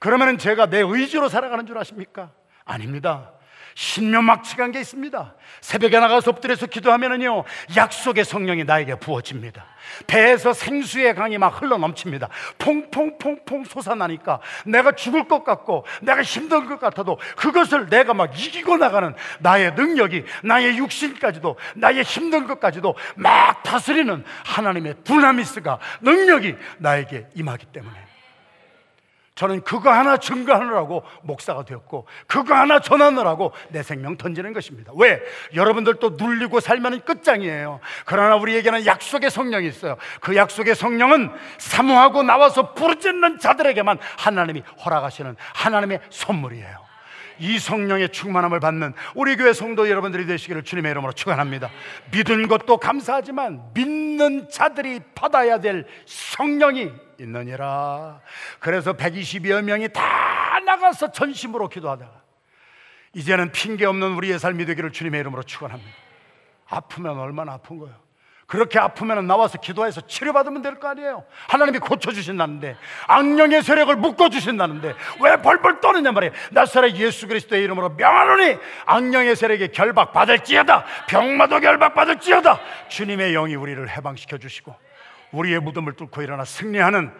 [0.00, 2.30] 그러면 제가 내 의지로 살아가는 줄 아십니까?
[2.64, 3.32] 아닙니다.
[3.78, 5.34] 신명막측한 게 있습니다.
[5.60, 7.44] 새벽에 나가서 엎드려서 기도하면은요,
[7.76, 9.64] 약속의 성령이 나에게 부어집니다.
[10.08, 12.28] 배에서 생수의 강이 막 흘러 넘칩니다.
[12.58, 19.14] 퐁퐁퐁퐁 솟아나니까 내가 죽을 것 같고 내가 힘든 것 같아도 그것을 내가 막 이기고 나가는
[19.38, 28.07] 나의 능력이 나의 육신까지도 나의 힘든 것까지도 막 다스리는 하나님의 두나미스가 능력이 나에게 임하기 때문에
[29.38, 34.90] 저는 그거 하나 증거하느라고 목사가 되었고 그거 하나 전하느라고 내 생명 던지는 것입니다.
[34.96, 35.22] 왜?
[35.54, 37.78] 여러분들도 눌리고 살면 끝장이에요.
[38.04, 39.96] 그러나 우리에게는 약속의 성령이 있어요.
[40.20, 46.87] 그 약속의 성령은 사모하고 나와서 부르짖는 자들에게만 하나님이 허락하시는 하나님의 선물이에요.
[47.38, 51.70] 이 성령의 충만함을 받는 우리 교회 성도 여러분들이 되시기를 주님의 이름으로 축원합니다.
[52.12, 58.20] 믿은 것도 감사하지만 믿는 자들이 받아야 될 성령이 있느니라.
[58.60, 62.22] 그래서 120여 명이 다 나가서 전심으로 기도하다가
[63.14, 65.90] 이제는 핑계 없는 우리의 삶이 되기를 주님의 이름으로 축원합니다.
[66.68, 68.07] 아프면 얼마나 아픈 거예요.
[68.48, 71.24] 그렇게 아프면 나와서 기도해서 치료받으면 될 거 아니에요.
[71.48, 72.76] 하나님이 고쳐주신다는데,
[73.06, 76.32] 악령의 세력을 묶어주신다는데, 왜 벌벌 떠느냐 말이에요.
[76.52, 84.74] 나사렛 예수 그리스도의 이름으로 명하노니, 악령의 세력에 결박받을지어다, 병마도 결박받을지어다, 주님의 영이 우리를 해방시켜 주시고,
[85.32, 87.12] 우리의 무덤을 뚫고 일어나 승리하는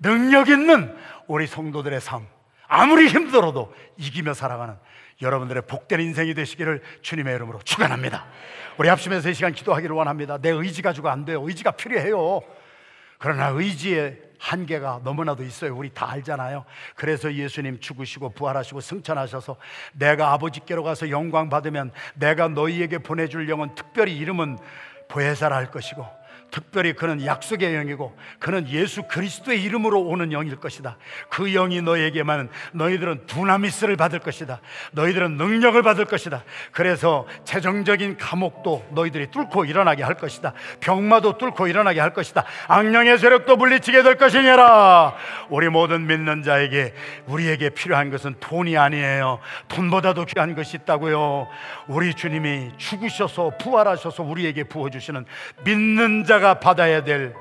[0.00, 2.26] 능력 있는 우리 성도들의 삶,
[2.68, 4.76] 아무리 힘들어도 이기며 살아가는
[5.22, 8.26] 여러분들의 복된 인생이 되시기를 주님의 이름으로 축원합니다.
[8.78, 10.38] 우리 합심해서 이 시간 기도하기를 원합니다.
[10.38, 11.42] 내 의지 가지고 안 돼요.
[11.46, 12.40] 의지가 필요해요.
[13.18, 15.76] 그러나 의지의 한계가 너무나도 있어요.
[15.76, 16.64] 우리 다 알잖아요.
[16.94, 19.56] 그래서 예수님 죽으시고 부활하시고 승천하셔서
[19.92, 24.58] 내가 아버지께로 가서 영광 받으면 내가 너희에게 보내줄 영은 특별히 이름은
[25.08, 26.19] 보혜사라 할 것이고
[26.50, 30.96] 특별히 그는 약속의 영이고 그는 예수 그리스도의 이름으로 오는 영일 것이다.
[31.28, 34.60] 그 영이 너에게만 너희들은 두나미스를 받을 것이다.
[34.92, 36.42] 너희들은 능력을 받을 것이다.
[36.72, 40.52] 그래서 재정적인 감옥도 너희들이 뚫고 일어나게 할 것이다.
[40.80, 42.44] 병마도 뚫고 일어나게 할 것이다.
[42.66, 45.14] 악령의 세력도 물리치게 될 것이니라.
[45.50, 46.94] 우리 모든 믿는 자에게
[47.26, 49.38] 우리에게 필요한 것은 돈이 아니에요.
[49.68, 51.48] 돈보다도 귀한 것이 있다고요.
[51.86, 55.26] 우리 주님이 죽으셔서 부활하셔서 우리에게 부어 주시는
[55.64, 57.34] 믿는 자가 받아야 될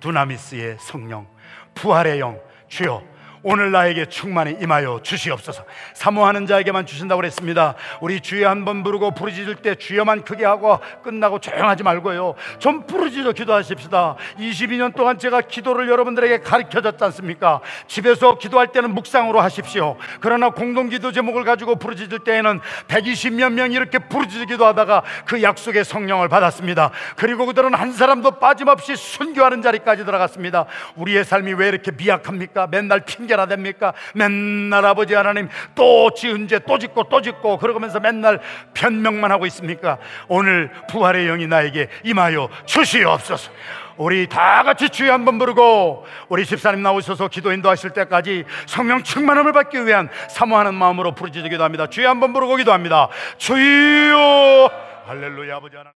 [0.00, 1.26] 두나미스의 성령,
[1.74, 3.02] 부활의 영, 주여
[3.42, 5.64] 오늘 나에게 충만히 임하여 주시옵소서.
[5.94, 7.74] 사모하는 자에게만 주신다고 그랬습니다.
[8.00, 12.34] 우리 주여 한 번 부르고 부르짖을 때 주여만 크게 하고 끝나고 조용하지 말고요.
[12.58, 14.16] 좀 부르짖어 기도하십시다.
[14.38, 17.60] 22년 동안 제가 기도를 여러분들에게 가르쳐 줬지 않습니까?
[17.86, 19.96] 집에서 기도할 때는 묵상으로 하십시오.
[20.20, 26.28] 그러나 공동 기도 제목을 가지고 부르짖을 때에는 120몇 명이 이렇게 부르짖기도 하다가 그 약속의 성령을
[26.28, 26.90] 받았습니다.
[27.16, 30.66] 그리고 그들은 한 사람도 빠짐없이 순교하는 자리까지 들어갔습니다.
[30.96, 32.66] 우리의 삶이 왜 이렇게 미약합니까?
[32.66, 33.92] 맨날 핑계 핑계나 됩니까?
[34.14, 38.40] 맨날 아버지 하나님 또 지은 죄 또 짓고 또 짓고 그러면서 맨날
[38.74, 39.98] 변명만 하고 있습니까?
[40.28, 43.50] 오늘 부활의 영이 나에게 임하여 주시옵소서.
[43.96, 49.86] 우리 다 같이 주여 한번 부르고 우리 집사님 나오셔서 기도 인도하실 때까지 성령 충만함을 받기
[49.86, 51.86] 위한 사모하는 마음으로 부르짖기도 합니다.
[51.86, 53.08] 주여 한번 부르고 기도합니다.
[53.38, 54.70] 주여
[55.06, 55.88] 할렐루야 아버지 하나님